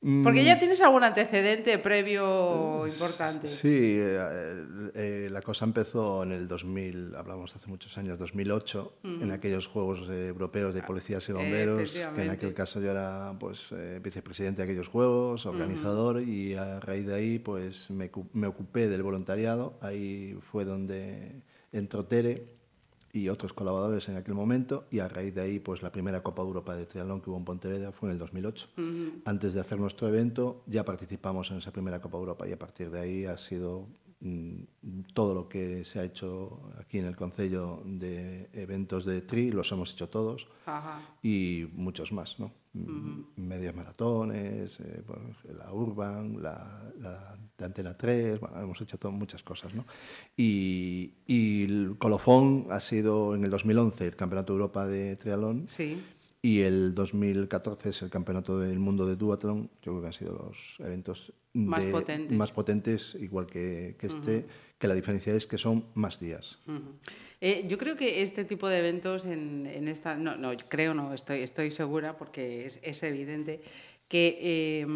Porque 0.00 0.44
ya 0.44 0.56
mm. 0.56 0.58
tienes 0.58 0.80
algún 0.80 1.04
antecedente 1.04 1.76
previo 1.78 2.86
importante. 2.86 3.48
Sí, 3.48 3.98
eh, 4.00 4.64
eh, 4.94 5.28
la 5.30 5.42
cosa 5.42 5.66
empezó 5.66 6.22
en 6.22 6.32
el 6.32 6.48
2000, 6.48 7.14
hablamos 7.16 7.54
hace 7.54 7.66
muchos 7.66 7.98
años, 7.98 8.18
2008, 8.18 8.94
en 9.04 9.30
aquellos 9.30 9.66
Juegos 9.66 10.08
Europeos 10.08 10.74
de 10.74 10.82
Policías 10.82 11.28
y 11.28 11.32
Bomberos, 11.32 11.92
que 11.92 12.22
en 12.22 12.30
aquel 12.30 12.54
caso 12.54 12.80
yo 12.80 12.90
era 12.92 13.34
pues, 13.38 13.72
eh, 13.72 14.00
vicepresidente 14.02 14.62
de 14.62 14.70
aquellos 14.70 14.88
Juegos, 14.88 15.44
organizador, 15.44 16.22
y 16.22 16.54
a 16.54 16.80
raíz 16.80 17.06
de 17.06 17.14
ahí 17.14 17.38
pues, 17.38 17.90
me, 17.90 18.10
me 18.32 18.46
ocupé 18.46 18.88
del 18.88 19.02
voluntariado. 19.02 19.78
Ahí 19.82 20.38
fue 20.50 20.64
donde 20.64 21.42
entró 21.72 22.06
Tere, 22.06 22.59
y 23.12 23.28
otros 23.28 23.52
colaboradores 23.52 24.08
en 24.08 24.16
aquel 24.16 24.34
momento 24.34 24.86
y 24.90 25.00
a 25.00 25.08
raíz 25.08 25.34
de 25.34 25.42
ahí 25.42 25.58
pues 25.58 25.82
la 25.82 25.90
primera 25.90 26.22
Copa 26.22 26.42
Europa 26.42 26.76
de 26.76 26.86
triatlón 26.86 27.20
que 27.20 27.30
hubo 27.30 27.38
en 27.38 27.44
Pontevedra 27.44 27.92
fue 27.92 28.08
en 28.08 28.14
el 28.14 28.18
2008. 28.18 28.68
Antes 29.24 29.54
de 29.54 29.60
hacer 29.60 29.78
nuestro 29.78 30.08
evento 30.08 30.62
ya 30.66 30.84
participamos 30.84 31.50
en 31.50 31.58
esa 31.58 31.72
primera 31.72 32.00
Copa 32.00 32.18
Europa 32.18 32.48
y 32.48 32.52
a 32.52 32.58
partir 32.58 32.90
de 32.90 33.00
ahí 33.00 33.24
ha 33.24 33.38
sido 33.38 33.86
todo 35.14 35.34
lo 35.34 35.48
que 35.48 35.84
se 35.84 35.98
ha 35.98 36.04
hecho 36.04 36.60
aquí 36.78 36.98
en 36.98 37.06
el 37.06 37.16
Concello 37.16 37.82
de 37.86 38.50
eventos 38.52 39.04
de 39.06 39.22
TRI, 39.22 39.50
los 39.50 39.72
hemos 39.72 39.94
hecho 39.94 40.08
todos 40.08 40.46
y 41.22 41.66
muchos 41.72 42.12
más, 42.12 42.38
¿no? 42.38 42.52
Medias 43.36 43.74
maratones, 43.74 44.78
eh, 44.78 45.02
la 45.56 45.72
Urban, 45.72 46.40
la, 46.40 47.36
de 47.58 47.64
Antena 47.64 47.96
3, 47.96 48.38
bueno, 48.38 48.60
hemos 48.60 48.80
hecho 48.80 48.96
todo, 48.96 49.10
muchas 49.10 49.42
cosas, 49.42 49.74
¿no? 49.74 49.86
Y, 50.36 51.14
y, 51.26 51.64
el 51.64 51.96
colofón 51.98 52.68
ha 52.70 52.78
sido 52.78 53.34
en 53.34 53.42
el 53.42 53.50
2011 53.50 54.06
el 54.06 54.16
Campeonato 54.16 54.52
de 54.52 54.58
Europa 54.60 54.86
de 54.86 55.16
Triatlón. 55.16 55.64
Sí 55.66 56.00
y 56.42 56.62
el 56.62 56.94
2014 56.94 57.90
es 57.90 58.02
el 58.02 58.10
Campeonato 58.10 58.58
del 58.58 58.78
Mundo 58.78 59.06
de 59.06 59.16
Duathlon. 59.16 59.70
Yo 59.82 59.92
creo 59.92 60.00
que 60.00 60.06
han 60.06 60.12
sido 60.12 60.32
los 60.32 60.76
eventos 60.78 61.32
más, 61.52 61.84
potentes. 61.86 62.36
más 62.36 62.52
potentes, 62.52 63.16
igual 63.20 63.46
que, 63.46 63.96
que 63.98 64.06
este, 64.06 64.46
que 64.78 64.88
la 64.88 64.94
diferencia 64.94 65.34
es 65.34 65.46
que 65.46 65.58
son 65.58 65.86
más 65.94 66.20
días. 66.20 66.58
eh, 67.40 67.64
yo 67.68 67.78
creo 67.78 67.96
que 67.96 68.22
este 68.22 68.44
tipo 68.44 68.68
de 68.68 68.78
eventos 68.78 69.24
en, 69.24 69.66
en 69.66 69.88
esta, 69.88 70.16
no, 70.16 70.36
no, 70.36 70.52
creo 70.68 70.94
no, 70.94 71.12
estoy, 71.14 71.40
estoy 71.40 71.70
segura 71.70 72.16
porque 72.16 72.66
es, 72.66 72.80
es 72.82 73.02
evidente 73.02 73.60
que 74.08 74.38
eh, 74.40 74.86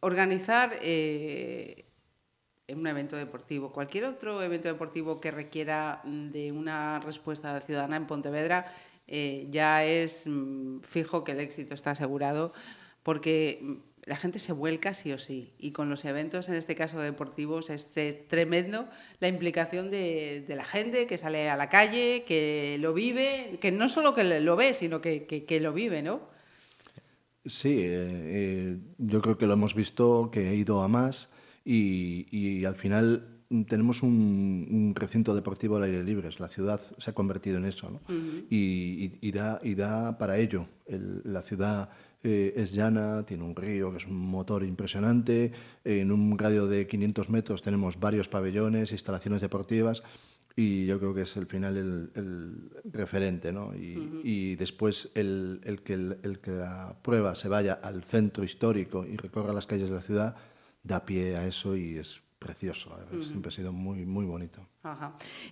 organizar 0.00 0.78
eh, 0.82 1.84
un 2.68 2.86
evento 2.86 3.16
deportivo, 3.16 3.72
cualquier 3.72 4.04
otro 4.04 4.42
evento 4.42 4.68
deportivo 4.68 5.20
que 5.20 5.30
requiera 5.30 6.02
de 6.04 6.52
una 6.52 7.00
respuesta 7.00 7.60
ciudadana 7.60 7.96
en 7.96 8.06
Pontevedra, 8.06 8.74
eh, 9.06 9.46
ya 9.50 9.84
es 9.84 10.26
mm, 10.26 10.80
fijo 10.80 11.24
que 11.24 11.32
el 11.32 11.40
éxito 11.40 11.74
está 11.74 11.92
asegurado 11.92 12.52
porque 13.02 13.58
mm, 13.62 13.72
la 14.08 14.16
gente 14.16 14.38
se 14.38 14.52
vuelca 14.52 14.94
sí 14.94 15.12
o 15.12 15.18
sí. 15.18 15.52
Y 15.58 15.72
con 15.72 15.90
los 15.90 16.04
eventos, 16.04 16.48
en 16.48 16.54
este 16.54 16.74
caso 16.74 16.98
deportivos, 16.98 17.70
es 17.70 17.90
tremendo 18.28 18.88
la 19.20 19.28
implicación 19.28 19.90
de, 19.90 20.44
la 20.48 20.64
gente 20.64 21.06
que 21.06 21.18
sale 21.18 21.50
a 21.50 21.56
la 21.56 21.68
calle, 21.68 22.24
que 22.26 22.78
lo 22.80 22.94
vive, 22.94 23.58
que 23.60 23.70
no 23.70 23.88
solo 23.88 24.14
que 24.14 24.24
lo 24.24 24.56
ve, 24.56 24.74
sino 24.74 25.00
que, 25.00 25.26
que, 25.26 25.60
lo 25.60 25.72
vive, 25.72 26.02
¿no? 26.02 26.20
Sí, 27.44 27.78
eh, 27.80 27.86
eh, 27.90 28.76
yo 28.98 29.20
creo 29.20 29.36
que 29.36 29.46
lo 29.46 29.52
hemos 29.52 29.74
visto, 29.74 30.30
que 30.32 30.50
he 30.50 30.54
ido 30.54 30.82
a 30.82 30.88
más 30.88 31.28
y, 31.64 32.26
y 32.30 32.64
al 32.64 32.74
final 32.74 33.38
tenemos 33.66 34.02
un, 34.02 34.92
recinto 34.94 35.34
deportivo 35.34 35.76
al 35.76 35.84
aire 35.84 36.04
libre, 36.04 36.28
la 36.38 36.48
ciudad 36.48 36.80
se 36.98 37.10
ha 37.10 37.14
convertido 37.14 37.56
en 37.56 37.64
eso, 37.64 37.90
¿no? 37.90 38.00
y, 38.50 39.30
da, 39.32 39.60
y 39.62 39.74
da 39.74 40.18
para 40.18 40.36
ello. 40.38 40.68
la 40.86 41.40
ciudad 41.42 41.90
eh, 42.22 42.52
es 42.56 42.72
llana, 42.72 43.24
tiene 43.24 43.44
un 43.44 43.54
río 43.54 43.90
que 43.92 43.98
es 43.98 44.06
un 44.06 44.18
motor 44.18 44.64
impresionante, 44.64 45.52
en 45.84 46.10
un 46.10 46.38
radio 46.38 46.66
de 46.66 46.86
500 46.86 47.30
metros 47.30 47.62
tenemos 47.62 48.00
varios 48.00 48.28
pabellones, 48.28 48.92
instalaciones 48.92 49.40
deportivas, 49.40 50.02
y 50.56 50.86
yo 50.86 50.98
creo 50.98 51.14
que 51.14 51.20
es 51.22 51.36
el 51.36 51.46
final 51.46 51.76
el, 51.76 52.70
referente, 52.92 53.52
¿no? 53.52 53.72
Y, 53.76 54.56
después 54.56 55.08
el, 55.14 55.60
el, 55.62 55.82
que 55.82 55.92
el, 55.94 56.40
que 56.42 56.50
la 56.50 56.96
prueba 57.00 57.36
se 57.36 57.48
vaya 57.48 57.74
al 57.74 58.02
centro 58.02 58.42
histórico 58.42 59.06
y 59.06 59.16
recorra 59.16 59.52
las 59.52 59.66
calles 59.66 59.88
de 59.88 59.94
la 59.94 60.02
ciudad, 60.02 60.34
da 60.82 61.04
pie 61.04 61.36
a 61.36 61.46
eso 61.46 61.76
y 61.76 61.98
es 61.98 62.22
precioso, 62.38 62.96
siempre 63.24 63.48
ha 63.48 63.52
sido 63.52 63.72
muy, 63.72 64.06
muy 64.06 64.24
bonito. 64.24 64.66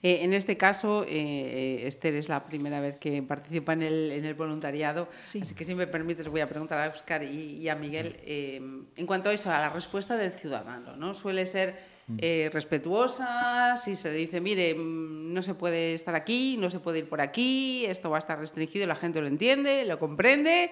Eh, 0.02 0.20
en 0.22 0.32
este 0.32 0.56
caso, 0.56 1.04
eh, 1.04 1.08
eh, 1.08 1.86
Esther 1.86 2.14
es 2.14 2.28
la 2.28 2.46
primera 2.46 2.80
vez 2.80 2.96
que 2.96 3.22
participa 3.22 3.72
en 3.72 3.82
el, 3.82 4.12
en 4.12 4.24
el 4.24 4.34
voluntariado, 4.34 5.08
así 5.18 5.54
que 5.54 5.64
si 5.64 5.74
me 5.74 5.86
permites 5.86 6.28
voy 6.28 6.40
a 6.40 6.48
preguntar 6.48 6.78
a 6.78 6.94
Oscar 6.94 7.22
y, 7.22 7.68
a 7.68 7.74
Miguel 7.74 8.16
en 8.24 9.06
cuanto 9.06 9.30
a 9.30 9.32
eso, 9.32 9.50
a 9.50 9.58
la 9.58 9.70
respuesta 9.70 10.16
del 10.16 10.32
ciudadano, 10.32 10.96
¿no? 10.96 11.12
Suele 11.12 11.46
ser 11.46 11.95
respetuosa, 12.52 13.76
si 13.76 13.96
se 13.96 14.12
dice, 14.12 14.40
mire, 14.40 14.74
mm, 14.74 15.32
no 15.32 15.42
se 15.42 15.54
puede 15.54 15.94
estar 15.94 16.14
aquí, 16.14 16.56
no 16.58 16.70
se 16.70 16.80
puede 16.80 17.00
ir 17.00 17.08
por 17.08 17.20
aquí, 17.20 17.84
esto 17.86 18.10
va 18.10 18.16
a 18.16 18.18
estar 18.18 18.38
restringido, 18.38 18.86
la 18.86 18.94
gente 18.94 19.20
lo 19.20 19.26
entiende, 19.26 19.84
lo 19.84 19.98
comprende 19.98 20.70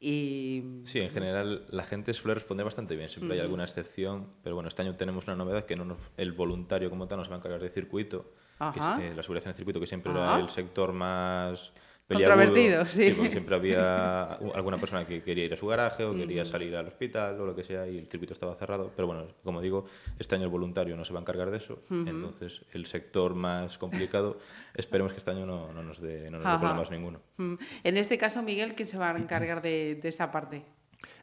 y... 0.00 0.62
Sí, 0.84 1.00
en 1.00 1.10
general 1.10 1.66
la 1.70 1.82
gente 1.84 2.14
suele 2.14 2.34
responder 2.34 2.64
bastante 2.64 2.96
bien, 2.96 3.08
siempre 3.08 3.34
hay 3.34 3.40
alguna 3.40 3.64
excepción, 3.64 4.28
pero 4.42 4.54
bueno, 4.54 4.68
este 4.68 4.82
año 4.82 4.94
tenemos 4.96 5.26
una 5.26 5.36
novedad 5.36 5.64
que 5.64 5.76
no 5.76 5.96
el 6.16 6.32
voluntario 6.32 6.90
como 6.90 7.08
tal 7.08 7.18
nos 7.18 7.30
va 7.30 7.34
a 7.34 7.38
encargar 7.38 7.60
de 7.60 7.70
circuito, 7.70 8.32
que 8.58 8.78
es, 8.78 9.16
la 9.16 9.22
seguridad 9.22 9.44
en 9.44 9.50
el 9.50 9.56
circuito, 9.56 9.80
que 9.80 9.86
siempre 9.86 10.12
era 10.12 10.38
el 10.38 10.50
sector 10.50 10.92
más 10.92 11.72
Controvertido, 12.08 12.86
sí. 12.86 13.12
porque 13.16 13.32
siempre 13.32 13.56
había 13.56 14.32
alguna 14.54 14.78
persona 14.78 15.06
que 15.06 15.22
quería 15.22 15.46
ir 15.46 15.54
a 15.54 15.56
su 15.56 15.66
garaje 15.66 16.04
o 16.04 16.14
quería 16.14 16.44
salir 16.44 16.76
al 16.76 16.86
hospital 16.86 17.40
o 17.40 17.46
lo 17.46 17.56
que 17.56 17.64
sea 17.64 17.88
y 17.88 17.98
el 17.98 18.06
circuito 18.06 18.32
estaba 18.32 18.54
cerrado. 18.54 18.92
Pero 18.94 19.08
bueno, 19.08 19.26
como 19.42 19.60
digo, 19.60 19.86
este 20.18 20.36
año 20.36 20.44
el 20.44 20.50
voluntario 20.50 20.96
no 20.96 21.04
se 21.04 21.12
va 21.12 21.18
a 21.18 21.22
encargar 21.22 21.50
de 21.50 21.56
eso. 21.56 21.82
Entonces, 21.90 22.62
el 22.72 22.86
sector 22.86 23.34
más 23.34 23.76
complicado, 23.76 24.38
esperemos 24.74 25.12
que 25.12 25.18
este 25.18 25.32
año 25.32 25.46
no, 25.46 25.72
no 25.72 25.82
nos 25.82 26.00
dé, 26.00 26.30
no 26.30 26.38
nos 26.38 26.52
dé 26.52 26.58
problemas 26.58 26.90
ninguno. 26.90 27.20
En 27.38 27.96
este 27.96 28.18
caso, 28.18 28.40
Miguel, 28.42 28.74
¿quién 28.74 28.88
se 28.88 28.98
va 28.98 29.10
a 29.10 29.18
encargar 29.18 29.60
de, 29.60 29.98
de 30.00 30.08
esa 30.08 30.30
parte? 30.30 30.62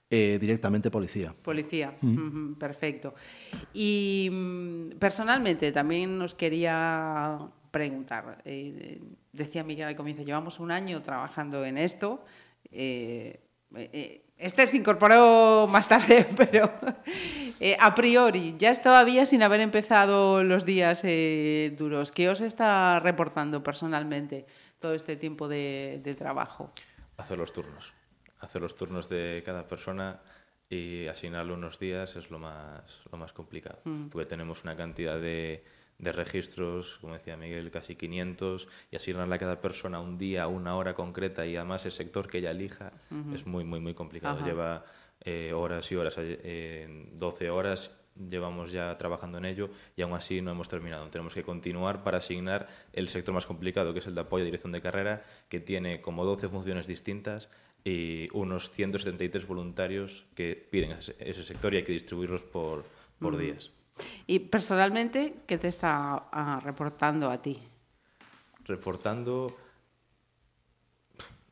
Eh, 0.10 0.38
directamente 0.40 0.92
policía. 0.92 1.34
Policía, 1.42 1.96
perfecto. 2.60 3.16
Y 3.74 4.30
mm, 4.32 4.90
personalmente 5.00 5.72
también 5.72 6.20
nos 6.20 6.36
quería 6.36 7.40
preguntar. 7.74 8.38
Eh, 8.46 9.02
decía 9.32 9.64
Miguel 9.64 9.88
al 9.88 9.96
comienzo, 9.96 10.22
llevamos 10.22 10.60
un 10.60 10.70
año 10.70 11.02
trabajando 11.02 11.66
en 11.66 11.80
esto. 11.80 12.24
Eh, 12.72 13.42
eh, 13.76 14.22
este 14.38 14.68
se 14.68 14.78
incorporó 14.78 15.68
más 15.68 15.90
tarde, 15.90 16.28
pero 16.38 16.72
a 17.80 17.96
priori, 17.96 18.56
ya 18.60 18.72
todavía 18.80 19.26
sin 19.26 19.42
haber 19.42 19.60
empezado 19.60 20.44
los 20.44 20.66
días 20.66 21.02
duros. 21.76 22.12
¿Qué 22.12 22.30
os 22.30 22.42
está 22.42 23.00
reportando 23.00 23.64
personalmente 23.64 24.46
todo 24.80 24.94
este 24.94 25.16
tiempo 25.16 25.48
de, 25.48 26.16
trabajo? 26.16 26.72
Hacer 27.18 27.40
los 27.40 27.54
turnos. 27.54 27.92
Hacer 28.40 28.62
los 28.62 28.76
turnos 28.76 29.10
de 29.10 29.42
cada 29.44 29.68
persona 29.68 30.22
y 30.70 31.08
asignarle 31.08 31.54
unos 31.54 31.80
días 31.80 32.16
es 32.18 32.30
lo 32.30 32.38
más, 32.38 33.02
lo 33.12 33.18
más 33.18 33.34
complicado, 33.34 33.80
mm. 33.86 34.10
porque 34.10 34.28
tenemos 34.28 34.64
una 34.64 34.76
cantidad 34.76 35.20
de 35.20 35.64
de 36.04 36.12
registros, 36.12 36.98
como 37.02 37.14
decía 37.14 37.38
Miguel, 37.38 37.72
casi 37.72 37.96
500, 37.96 38.68
y 38.92 38.96
asignarle 38.96 39.36
a 39.36 39.40
cada 39.40 39.62
persona 39.62 40.00
un 40.00 40.18
día, 40.18 40.48
una 40.48 40.76
hora 40.76 40.94
concreta 40.94 41.46
y 41.46 41.56
además 41.56 41.86
el 41.86 41.92
sector 41.92 42.28
que 42.28 42.40
ella 42.40 42.52
elija 42.52 42.92
es 43.34 43.46
muy, 43.46 43.64
muy, 43.64 43.80
muy 43.80 43.94
complicado. 43.94 44.46
Lleva 44.46 44.86
eh, 45.22 45.54
horas 45.54 45.92
y 45.92 45.96
horas, 45.96 46.16
eh, 46.18 47.10
12 47.14 47.50
horas 47.50 47.98
llevamos 48.16 48.72
ya 48.72 48.98
trabajando 48.98 49.38
en 49.38 49.46
ello 49.46 49.70
y 49.96 50.02
aún 50.02 50.14
así 50.14 50.42
no 50.42 50.52
hemos 50.52 50.70
terminado. 50.70 51.10
Tenemos 51.10 51.34
que 51.34 51.44
continuar 51.44 52.04
para 52.04 52.20
asignar 52.20 52.68
el 52.94 53.10
sector 53.10 53.34
más 53.34 53.46
complicado, 53.46 53.94
que 53.94 54.00
es 54.00 54.08
el 54.08 54.16
de 54.16 54.22
apoyo 54.22 54.44
a 54.44 54.46
dirección 54.46 54.72
de 54.72 54.82
carrera, 54.82 55.24
que 55.50 55.60
tiene 55.60 56.02
como 56.02 56.26
12 56.26 56.50
funciones 56.50 56.88
distintas 56.88 57.50
y 57.84 58.30
unos 58.34 58.70
173 58.72 59.46
voluntarios 59.48 60.26
que 60.36 60.56
piden 60.56 60.92
ese, 60.92 61.44
sector 61.44 61.74
y 61.74 61.78
hay 61.78 61.84
que 61.84 61.92
distribuirlos 61.92 62.44
por, 62.44 62.86
por 63.20 63.38
días. 63.38 63.72
Y 64.26 64.40
personalmente, 64.40 65.36
¿qué 65.46 65.58
te 65.58 65.68
está 65.68 66.26
ah, 66.32 66.60
reportando 66.64 67.30
a 67.30 67.42
ti? 67.42 67.60
Reportando, 68.66 69.56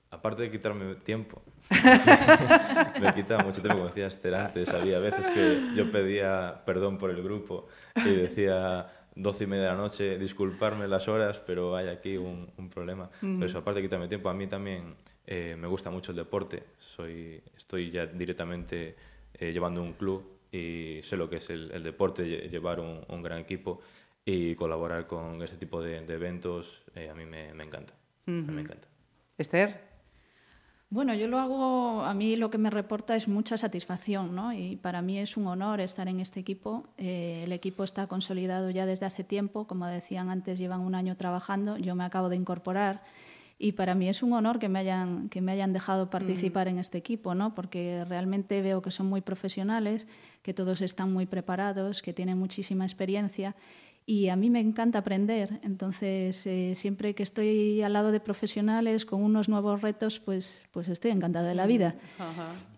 aparte 0.10 0.43
de 0.43 0.51
quitarme 0.51 0.95
tiempo, 0.95 1.41
me 3.01 3.13
quita 3.13 3.39
mucho 3.39 3.62
tiempo, 3.62 3.77
como 3.77 3.88
decía 3.88 4.08
Esther 4.08 4.36
antes, 4.36 4.69
había 4.73 4.99
veces 4.99 5.30
que 5.30 5.71
yo 5.75 5.91
pedía 5.91 6.62
perdón 6.65 6.97
por 6.97 7.12
el 7.12 7.21
grupo 7.21 7.67
y 7.95 8.10
decía 8.10 8.89
doce 9.15 9.43
y 9.43 9.47
media 9.47 9.63
de 9.63 9.69
la 9.69 9.77
noche, 9.77 10.17
disculparme 10.17 10.88
las 10.88 11.08
horas, 11.08 11.41
pero 11.45 11.75
hay 11.75 11.89
aquí 11.89 12.17
un, 12.17 12.49
problema. 12.73 13.10
Pero 13.19 13.45
eso, 13.45 13.58
aparte 13.58 13.82
de 13.82 13.88
quitarme 13.88 14.08
tiempo, 14.08 14.30
a 14.30 14.34
mí 14.34 14.47
también 14.47 14.95
eh, 15.27 15.56
me 15.60 15.67
gusta 15.67 15.89
mucho 15.89 16.12
el 16.12 16.17
deporte, 16.17 16.63
Soy, 16.80 17.41
estoy 17.58 17.91
ya 17.91 18.06
directamente 18.06 18.95
eh, 19.34 19.51
llevando 19.51 19.82
un 19.82 19.93
club 19.93 20.40
y 20.51 20.99
sé 21.03 21.15
lo 21.17 21.29
que 21.29 21.37
es 21.37 21.49
el, 21.49 21.83
deporte, 21.83 22.49
llevar 22.49 22.79
un, 22.79 23.23
gran 23.23 23.39
equipo 23.39 23.81
y 24.25 24.55
colaborar 24.55 25.07
con 25.07 25.41
ese 25.41 25.57
tipo 25.57 25.81
de, 25.81 25.97
eventos, 25.97 26.83
eh, 26.95 27.09
a 27.09 27.15
mí 27.15 27.25
me, 27.25 27.49
encanta. 27.49 27.93
Me 28.25 28.61
encanta. 28.61 28.87
Esther. 29.37 29.91
Bueno, 30.89 31.13
yo 31.13 31.29
lo 31.29 31.39
hago, 31.39 32.03
a 32.03 32.13
mí 32.13 32.35
lo 32.35 32.49
que 32.49 32.57
me 32.57 32.69
reporta 32.69 33.15
es 33.15 33.29
mucha 33.29 33.55
satisfacción, 33.55 34.35
¿no? 34.35 34.51
Y 34.51 34.75
para 34.75 35.01
mí 35.01 35.19
es 35.19 35.37
un 35.37 35.47
honor 35.47 35.79
estar 35.79 36.09
en 36.09 36.19
este 36.19 36.41
equipo. 36.41 36.85
Eh, 36.97 37.43
el 37.45 37.53
equipo 37.53 37.85
está 37.85 38.07
consolidado 38.07 38.69
ya 38.71 38.85
desde 38.85 39.05
hace 39.05 39.23
tiempo, 39.23 39.67
como 39.67 39.87
decían 39.87 40.29
antes, 40.29 40.59
llevan 40.59 40.81
un 40.81 40.93
año 40.93 41.15
trabajando, 41.15 41.77
yo 41.77 41.95
me 41.95 42.03
acabo 42.03 42.27
de 42.27 42.35
incorporar 42.35 43.03
y 43.62 43.74
para 43.74 43.93
mí 43.93 44.10
es 44.10 44.24
un 44.24 44.34
honor 44.34 44.58
que 44.58 44.69
me 44.69 44.80
hayan, 44.80 45.30
que 45.30 45.39
me 45.39 45.52
hayan 45.52 45.71
dejado 45.71 46.10
participar 46.10 46.67
en 46.67 46.80
este 46.80 46.97
equipo, 46.97 47.36
¿no? 47.36 47.54
porque 47.54 48.04
realmente 48.10 48.60
veo 48.63 48.82
que 48.82 48.89
son 48.89 49.06
muy 49.06 49.21
profesionales, 49.21 50.08
que 50.41 50.52
todos 50.52 50.82
están 50.82 51.13
muy 51.13 51.28
preparados, 51.28 52.02
que 52.02 52.12
tienen 52.12 52.39
muchísima 52.39 52.86
experiencia 52.86 53.56
y 54.08 54.30
a 54.30 54.36
mí 54.36 54.50
me 54.50 54.60
encanta 54.60 54.97
aprender. 54.97 55.60
Entonces, 55.63 56.47
eh, 56.47 56.74
siempre 56.74 57.13
que 57.13 57.21
estoy 57.21 57.84
al 57.84 57.93
lado 57.93 58.12
de 58.12 58.19
profesionales 58.19 59.06
con 59.06 59.21
unos 59.21 59.47
nuevos 59.47 59.82
retos, 59.82 60.19
pues, 60.19 60.65
pues 60.71 60.88
estoy 60.89 61.12
encantada 61.12 61.47
de 61.47 61.54
la 61.54 61.67
vida. 61.67 61.95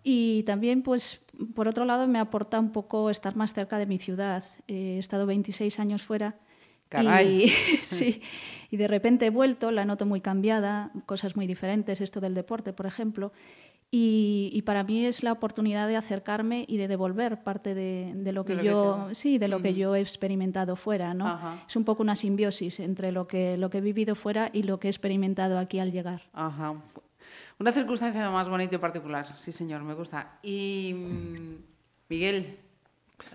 Y 0.02 0.42
también, 0.42 0.82
pues, 0.82 1.24
por 1.54 1.66
otro 1.66 1.86
lado, 1.86 2.06
me 2.06 2.18
aporta 2.18 2.60
un 2.60 2.72
poco 2.72 3.08
estar 3.08 3.36
más 3.36 3.54
cerca 3.54 3.78
de 3.78 3.86
mi 3.86 3.98
ciudad. 3.98 4.44
he 4.68 4.98
estado 4.98 5.24
26 5.24 5.80
años 5.80 6.02
fuera. 6.02 6.36
Y, 6.92 7.48
sí, 7.82 8.22
y 8.70 8.76
de 8.76 8.88
repente 8.88 9.26
he 9.26 9.30
vuelto, 9.30 9.70
la 9.70 9.84
noto 9.84 10.06
muy 10.06 10.20
cambiada, 10.20 10.90
cosas 11.06 11.36
muy 11.36 11.46
diferentes, 11.46 12.00
esto 12.00 12.20
del 12.20 12.34
deporte, 12.34 12.72
por 12.72 12.86
ejemplo. 12.86 13.32
Y, 13.96 14.60
para 14.62 14.82
mí 14.82 15.06
es 15.06 15.22
la 15.22 15.30
oportunidad 15.30 15.86
de 15.86 15.96
acercarme 15.96 16.64
y 16.66 16.78
de 16.78 16.88
devolver 16.88 17.44
parte 17.44 17.76
de, 17.76 18.32
lo 18.32 18.44
que 18.44 18.64
yo 18.64 19.10
sí 19.12 19.38
de 19.38 19.46
lo 19.46 19.62
que 19.62 19.74
yo 19.74 19.94
he 19.94 20.00
experimentado 20.00 20.74
fuera 20.74 21.14
no 21.14 21.38
es 21.68 21.76
un 21.76 21.84
poco 21.84 22.02
una 22.02 22.16
simbiosis 22.16 22.80
entre 22.80 23.12
lo 23.12 23.28
que 23.28 23.56
lo 23.56 23.70
que 23.70 23.78
he 23.78 23.80
vivido 23.80 24.16
fuera 24.16 24.50
y 24.52 24.64
lo 24.64 24.80
que 24.80 24.88
he 24.88 24.90
experimentado 24.90 25.60
aquí 25.60 25.78
al 25.78 25.92
llegar. 25.92 26.22
Ajá. 26.32 26.74
una 27.60 27.70
circunstancia 27.70 28.28
más 28.30 28.48
bonita 28.48 28.74
y 28.74 28.78
particular. 28.78 29.28
Sí 29.38 29.52
señor 29.52 29.84
me 29.84 29.94
gusta. 29.94 30.40
Y 30.42 30.92
mm, 30.92 31.54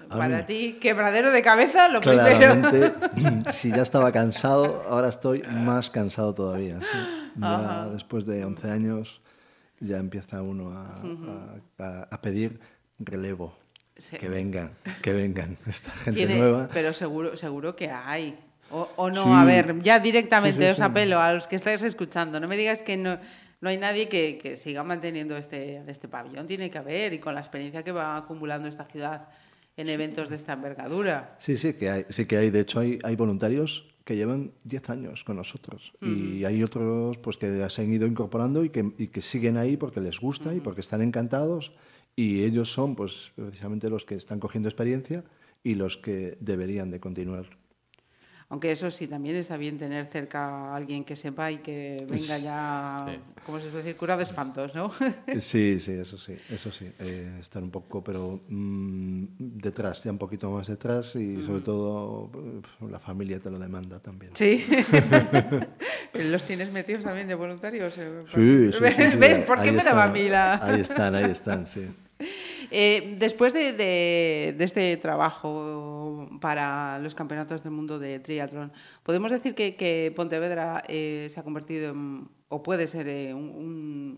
Para 0.10 0.46
ti, 0.46 0.78
quebradero 0.82 1.32
de 1.32 1.42
cabeza, 1.42 1.88
lo 1.88 2.02
Claramente, 2.02 2.94
si 3.54 3.70
ya 3.70 3.84
estaba 3.84 4.12
cansado, 4.12 4.84
ahora 4.89 5.10
estoy 5.10 5.44
más 5.44 5.89
cansado 5.89 6.34
todavía. 6.34 6.80
después 7.94 8.26
de 8.26 8.44
11 8.44 8.72
años, 8.72 9.22
ya 9.80 9.98
empieza 9.98 10.42
uno 10.42 10.72
a, 11.78 12.22
pedir 12.22 12.60
relevo. 12.98 13.58
Que 14.18 14.30
vengan, 14.30 14.72
que 15.02 15.12
vengan 15.12 15.58
esta 15.68 15.92
gente 15.92 16.26
nueva. 16.26 16.70
Pero 16.74 16.94
seguro, 16.94 17.36
seguro 17.36 17.76
que 17.76 17.92
hay. 17.92 18.39
O, 18.72 19.10
no, 19.10 19.38
a 19.38 19.44
ver, 19.44 19.82
ya 19.82 20.00
directamente 20.00 20.72
os 20.72 20.80
apelo 20.80 21.20
a 21.20 21.34
los 21.34 21.48
que 21.48 21.56
estáis 21.56 21.82
escuchando. 21.84 22.39
No 22.39 22.48
me 22.48 22.56
digas 22.56 22.82
que 22.82 22.96
no, 22.96 23.18
no 23.62 23.70
hay 23.70 23.78
nadie 23.78 24.08
que, 24.08 24.38
que, 24.38 24.58
siga 24.58 24.84
manteniendo 24.84 25.36
este, 25.36 25.84
este 25.88 26.08
pabellón. 26.08 26.48
Tiene 26.48 26.70
que 26.70 26.78
haber, 26.78 27.12
y 27.13 27.20
con 27.20 27.34
la 27.34 27.42
experiencia 27.42 27.84
que 27.84 27.92
va 27.92 28.15
acumulando 28.15 28.70
esta 28.70 28.86
ciudad 28.86 29.28
en 29.80 29.88
eventos 29.88 30.30
de 30.30 30.36
esta 30.36 30.54
envergadura. 30.54 31.38
Sí, 31.39 31.58
sí 31.58 31.74
que 31.74 31.89
hay. 31.89 32.06
Sí 32.10 32.26
que 32.26 32.36
hay. 32.36 32.50
De 32.50 32.60
hecho, 32.60 32.82
hay, 32.82 33.00
hay 33.02 33.15
voluntarios 33.15 33.86
que 34.04 34.18
llevan 34.18 34.52
10 34.65 34.89
años 34.89 35.24
con 35.24 35.38
nosotros. 35.38 35.94
Y 36.02 36.44
hay 36.44 36.63
otros 36.63 37.18
pues, 37.20 37.38
que 37.38 37.70
se 37.70 37.82
han 37.82 37.94
ido 37.94 38.06
incorporando 38.06 38.65
y 38.65 38.70
que, 38.72 38.92
y 38.98 39.08
que 39.08 39.22
siguen 39.22 39.56
ahí 39.56 39.78
porque 39.78 40.02
les 40.02 40.20
gusta 40.20 40.54
y 40.54 40.60
porque 40.60 40.82
están 40.82 41.02
encantados. 41.02 41.72
Y 42.15 42.44
ellos 42.44 42.74
son 42.74 42.96
pues, 42.96 43.32
precisamente 43.36 43.89
los 43.89 44.04
que 44.04 44.15
están 44.15 44.39
cogiendo 44.39 44.68
experiencia 44.68 45.24
y 45.63 45.76
los 45.76 45.96
que 45.96 46.38
deberían 46.42 46.92
de 46.92 47.00
continuar 47.00 47.59
aunque 48.52 48.72
eso 48.72 48.90
sí, 48.90 49.06
también 49.06 49.36
está 49.36 49.58
bien 49.58 49.78
tener 49.78 50.08
cerca 50.08 50.72
a 50.72 50.76
alguien 50.76 51.04
que 51.04 51.16
sepa 51.16 51.52
y 51.52 51.60
que 51.60 52.04
venga 52.10 52.40
ya, 52.40 53.06
¿cómo 53.46 53.60
se 53.60 53.68
puede 53.68 53.84
decir? 53.84 53.96
Curado 53.96 54.18
de 54.18 54.24
espantos, 54.24 54.74
¿no? 54.74 54.92
sí, 55.40 55.80
sí, 55.80 55.92
eso 55.92 56.18
sí, 56.18 56.36
eso 56.50 56.72
sí. 56.72 56.92
Eh, 56.98 57.38
estar 57.40 57.62
un 57.62 57.70
poco, 57.70 58.04
pero 58.04 58.42
mm, 58.48 59.26
detrás, 59.38 60.04
ya 60.04 60.12
un 60.12 60.18
poquito 60.18 60.50
más 60.50 60.68
detrás 60.68 61.16
y 61.16 61.46
sobre 61.46 61.62
todo 61.62 62.32
la 62.90 62.98
familia 62.98 63.40
te 63.40 63.52
lo 63.52 63.60
demanda 63.60 64.00
también. 64.00 64.32
Sí. 64.36 64.66
¿Los 66.16 66.44
tienes 66.44 66.72
metidos 66.72 67.04
también 67.04 67.28
de 67.28 67.36
voluntarios? 67.36 67.94
Sí, 67.94 68.02
sí. 68.72 68.80
sí, 69.12 69.18
¿Por 69.46 69.62
qué 69.62 69.72
me 69.72 69.84
daba 69.84 70.06
a 70.06 70.10
mí 70.10 70.28
la...? 70.28 70.56
Ahí 70.56 70.82
están, 70.82 71.14
ahí 71.14 71.30
están, 71.30 71.68
sí. 71.68 71.88
Eh, 72.72 73.16
después 73.18 73.54
de, 73.54 74.56
este 74.60 74.98
trabajo 74.98 76.30
para 76.42 77.00
los 77.00 77.16
campeonatos 77.16 77.64
del 77.64 77.72
mundo 77.72 77.98
de 77.98 78.20
triatlón, 78.20 78.72
¿podemos 79.04 79.32
decir 79.32 79.56
que, 79.56 80.14
Pontevedra 80.16 80.84
eh, 80.88 81.28
se 81.32 81.40
ha 81.40 81.44
convertido 81.44 81.92
en, 81.92 82.30
o 82.50 82.62
puede 82.62 82.88
ser 82.88 83.08
eh, 83.08 83.34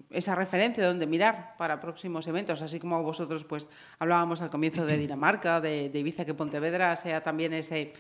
esa 0.10 0.36
referencia 0.36 0.86
donde 0.86 1.06
mirar 1.06 1.56
para 1.58 1.80
próximos 1.80 2.28
eventos? 2.28 2.62
Así 2.62 2.80
como 2.80 3.02
vosotros 3.04 3.44
pues 3.44 3.68
hablábamos 4.00 4.42
al 4.42 4.50
comienzo 4.50 4.86
de 4.86 4.98
Dinamarca, 4.98 5.62
de, 5.62 5.90
de 5.90 6.00
Ibiza, 6.00 6.26
que 6.26 6.34
Pontevedra 6.34 6.96
sea 6.96 7.22
también 7.22 7.54
ese 7.54 7.94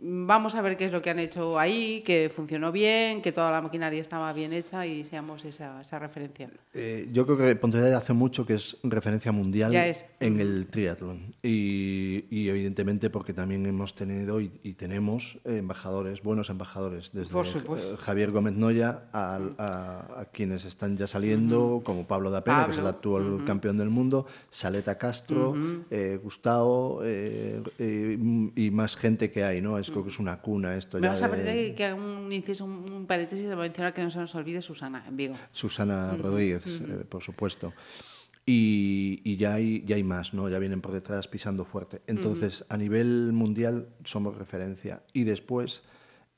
vamos 0.00 0.54
a 0.54 0.62
ver 0.62 0.76
qué 0.76 0.86
es 0.86 0.92
lo 0.92 1.02
que 1.02 1.10
han 1.10 1.18
hecho 1.18 1.58
ahí, 1.58 2.02
que 2.04 2.30
funcionó 2.34 2.72
bien, 2.72 3.20
que 3.20 3.32
toda 3.32 3.50
la 3.50 3.60
maquinaria 3.60 4.00
estaba 4.00 4.32
bien 4.32 4.52
hecha 4.52 4.86
y 4.86 5.04
seamos 5.04 5.44
esa, 5.44 5.98
referencia. 5.98 6.50
Eh, 6.72 7.08
yo 7.12 7.26
creo 7.26 7.36
que 7.36 7.56
Pontevedra 7.56 7.98
hace 7.98 8.12
mucho 8.12 8.46
que 8.46 8.54
es 8.54 8.76
referencia 8.82 9.32
mundial 9.32 9.74
en 10.20 10.40
el 10.40 10.66
triatlón. 10.68 11.34
Y, 11.42 12.48
evidentemente 12.48 13.10
porque 13.10 13.32
también 13.32 13.66
hemos 13.66 13.94
tenido 13.94 14.40
y, 14.40 14.48
tenemos 14.80 15.38
embajadores, 15.44 16.22
buenos 16.22 16.48
embajadores, 16.48 17.10
desde 17.12 17.38
eh, 17.38 17.96
Javier 17.98 18.30
Gómez 18.30 18.54
Noya 18.54 19.02
a, 19.12 20.26
quienes 20.32 20.64
están 20.64 20.96
ya 20.96 21.06
saliendo, 21.06 21.82
como 21.84 22.06
Pablo 22.06 22.30
Dapena, 22.30 22.66
que 22.66 22.72
es 22.72 22.78
el 22.78 22.86
actual 22.86 23.44
campeón 23.46 23.76
del 23.76 23.90
mundo, 23.90 24.26
Saleta 24.50 24.96
Castro, 24.96 25.54
eh, 25.90 26.18
Gustavo 26.22 27.02
y 27.04 28.70
más 28.70 28.96
gente 28.96 29.30
que 29.30 29.44
hay, 29.44 29.60
¿no? 29.60 29.78
Creo 29.90 30.04
que 30.04 30.10
es 30.10 30.18
una 30.18 30.40
cuna 30.40 30.76
esto. 30.76 30.98
Me 30.98 31.08
vas 31.08 31.22
a 31.22 31.30
pedir 31.30 31.74
que 31.74 31.84
haga 31.84 31.94
un 31.94 32.32
inciso, 32.32 32.64
un 32.64 33.06
paréntesis 33.06 33.48
de 33.48 33.56
mencionar 33.56 33.92
que 33.92 34.02
no 34.02 34.10
se 34.10 34.18
nos 34.18 34.34
olvide 34.34 34.62
Susana 34.62 35.04
en 35.06 35.16
Vigo. 35.16 35.34
Susana 35.52 36.16
Rodríguez, 36.16 36.64
eh, 36.66 37.04
por 37.08 37.22
supuesto. 37.22 37.72
Y, 38.46 39.36
ya, 39.36 39.54
hay, 39.54 39.84
ya 39.86 39.96
hay 39.96 40.02
más, 40.02 40.34
¿no? 40.34 40.48
Ya 40.48 40.58
vienen 40.58 40.80
por 40.80 40.92
detrás 40.92 41.28
pisando 41.28 41.64
fuerte. 41.64 42.02
Entonces, 42.06 42.64
a 42.68 42.76
nivel 42.76 43.32
mundial 43.32 43.88
somos 44.04 44.36
referencia. 44.36 45.02
Y 45.12 45.22
después 45.22 45.84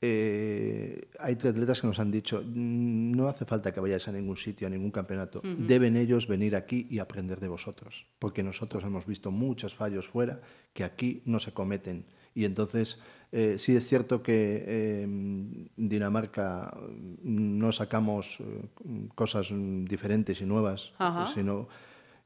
eh, 0.05 1.01
hay 1.17 1.37
tres 1.37 1.53
atletas 1.53 1.79
que 1.79 1.87
nos 1.87 1.97
han 1.97 2.11
dicho, 2.11 2.43
mm, 2.45 3.11
no 3.13 3.29
hace 3.29 3.45
falta 3.45 3.73
que 3.73 3.79
vayáis 3.79 4.05
a 4.09 4.11
ningún 4.11 4.35
sitio, 4.35 4.67
a 4.67 4.69
ningún 4.69 4.91
campeonato. 4.91 5.41
Deben 5.43 5.95
ellos 5.95 6.27
venir 6.27 6.57
aquí 6.57 6.87
y 6.89 6.99
aprender 6.99 7.39
de 7.39 7.47
vosotros. 7.47 8.05
Porque 8.19 8.43
nosotros 8.43 8.83
hemos 8.83 9.05
visto 9.05 9.31
muchos 9.31 9.73
fallos 9.73 10.07
fuera 10.07 10.41
que 10.73 10.83
aquí 10.83 11.21
no 11.25 11.39
se 11.39 11.53
cometen. 11.53 12.05
Y 12.35 12.43
entonces 12.43 12.99
eh, 13.35 13.57
sí 13.57 13.75
es 13.75 13.87
cierto 13.87 14.21
que 14.21 15.01
en 15.01 15.67
em, 15.75 15.89
Dinamarca 15.89 16.77
no 17.23 17.71
sacamos 17.71 18.37
eh, 18.39 18.67
cosas 19.15 19.51
diferentes 19.85 20.39
y 20.39 20.45
nuevas, 20.45 20.93
sino 21.33 21.67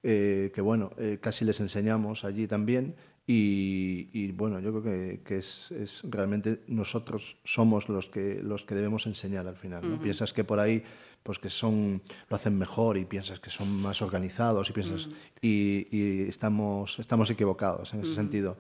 eh, 0.03 0.51
que 0.53 0.59
bueno, 0.59 0.91
casi 1.21 1.45
les 1.45 1.61
enseñamos 1.61 2.25
allí 2.25 2.45
también. 2.45 2.95
Y, 3.25 4.31
bueno, 4.33 4.59
yo 4.59 4.71
creo 4.71 5.21
que, 5.23 5.37
es, 5.37 6.01
realmente 6.03 6.61
nosotros 6.67 7.37
somos 7.43 7.87
los 7.89 8.07
que 8.07 8.41
los 8.41 8.63
que 8.63 8.75
debemos 8.75 9.05
enseñar 9.05 9.47
al 9.47 9.55
final. 9.55 9.89
¿no? 9.89 10.01
Piensas 10.01 10.33
que 10.33 10.43
por 10.43 10.59
ahí 10.59 10.83
pues 11.23 11.39
que 11.39 11.49
son 11.49 12.01
lo 12.29 12.35
hacen 12.35 12.57
mejor 12.57 12.97
y 12.97 13.05
piensas 13.05 13.39
que 13.39 13.49
son 13.49 13.81
más 13.81 14.01
organizados 14.01 14.69
y 14.69 14.73
piensas 14.73 15.09
y, 15.41 16.27
estamos 16.27 16.99
estamos 16.99 17.29
equivocados 17.29 17.93
en 17.93 18.01
ese 18.01 18.15
sentido 18.15 18.57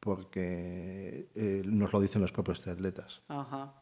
porque 0.00 1.28
eh, 1.34 1.62
nos 1.66 1.92
lo 1.92 2.00
dicen 2.00 2.22
los 2.22 2.32
propios 2.32 2.66
atletas. 2.66 3.20
Ajá. 3.28 3.74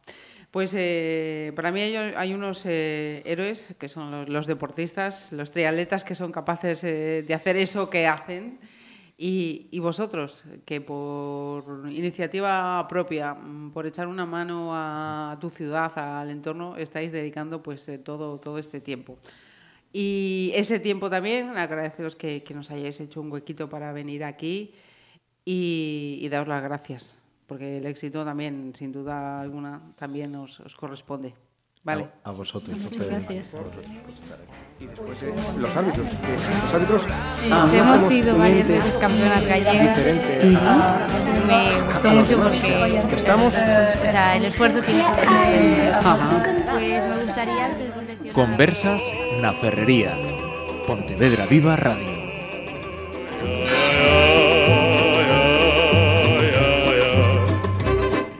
Pues 0.51 0.73
eh, 0.75 1.53
para 1.55 1.71
mí 1.71 1.79
hay, 1.81 2.33
unos 2.33 2.65
eh, 2.65 3.21
héroes 3.25 3.75
que 3.77 3.87
son 3.87 4.31
los, 4.31 4.47
deportistas, 4.47 5.31
los 5.31 5.51
triatletas 5.51 6.03
que 6.03 6.15
son 6.15 6.31
capaces 6.31 6.81
de 6.81 7.33
hacer 7.33 7.55
eso 7.55 7.89
que 7.89 8.07
hacen. 8.07 8.59
Y, 9.21 9.77
vosotros, 9.79 10.45
que 10.63 10.79
por 10.79 11.83
iniciativa 11.91 12.87
propia, 12.87 13.33
mm, 13.33 13.71
por 13.71 13.85
echar 13.85 14.07
una 14.07 14.25
mano 14.25 14.69
a, 14.73 15.37
tu 15.41 15.49
ciudad, 15.49 15.91
al 15.99 16.29
entorno, 16.29 16.77
estáis 16.77 17.11
dedicando 17.11 17.61
pues 17.61 17.85
todo, 18.03 18.39
todo 18.39 18.57
este 18.57 18.79
tiempo. 18.79 19.19
Y 19.91 20.51
ese 20.55 20.79
tiempo 20.79 21.09
también, 21.09 21.57
agradeceros 21.57 22.15
que, 22.15 22.43
que 22.43 22.53
nos 22.53 22.71
hayáis 22.71 22.99
hecho 23.01 23.19
un 23.19 23.29
huequito 23.29 23.67
para 23.69 23.91
venir 23.91 24.23
aquí 24.23 24.73
y, 25.51 26.29
daros 26.29 26.47
las 26.47 26.61
gracias, 26.61 27.15
porque 27.47 27.77
el 27.77 27.85
éxito 27.87 28.23
también, 28.23 28.73
sin 28.75 28.91
duda 28.91 29.41
alguna, 29.41 29.81
también 29.97 30.35
os, 30.35 30.61
corresponde. 30.79 31.33
¿Vale? 31.81 32.09
A, 32.25 32.31
vosotros. 32.31 32.77
Muchas 32.77 33.07
gracias. 33.07 33.53
Y 34.81 34.85
después 34.85 35.23
eh, 35.23 35.33
los 35.57 35.75
árbitros. 35.75 36.07
los 36.11 36.73
árbitros 36.73 37.03
sí, 37.39 37.77
hemos 37.77 38.01
sido 38.01 38.37
varias 38.37 38.67
veces 38.67 38.97
campeonas 38.97 39.45
gallegas. 39.45 39.97
Y 40.43 41.47
me 41.47 41.81
gustó 41.89 42.09
mucho 42.11 42.43
porque 42.43 43.15
estamos. 43.15 43.47
O 43.47 44.11
sea, 44.11 44.35
el 44.35 44.45
esfuerzo 44.45 44.81
tiene 44.81 45.03
que 45.03 45.69
ser. 45.71 45.95
Pues 46.69 47.09
me 47.09 47.23
gustaría 47.23 47.71
Conversas 48.33 49.01
na 49.41 49.53
Ferrería. 49.53 50.15
Pontevedra 50.85 51.45
Viva 51.45 51.77
Radio. 51.77 52.18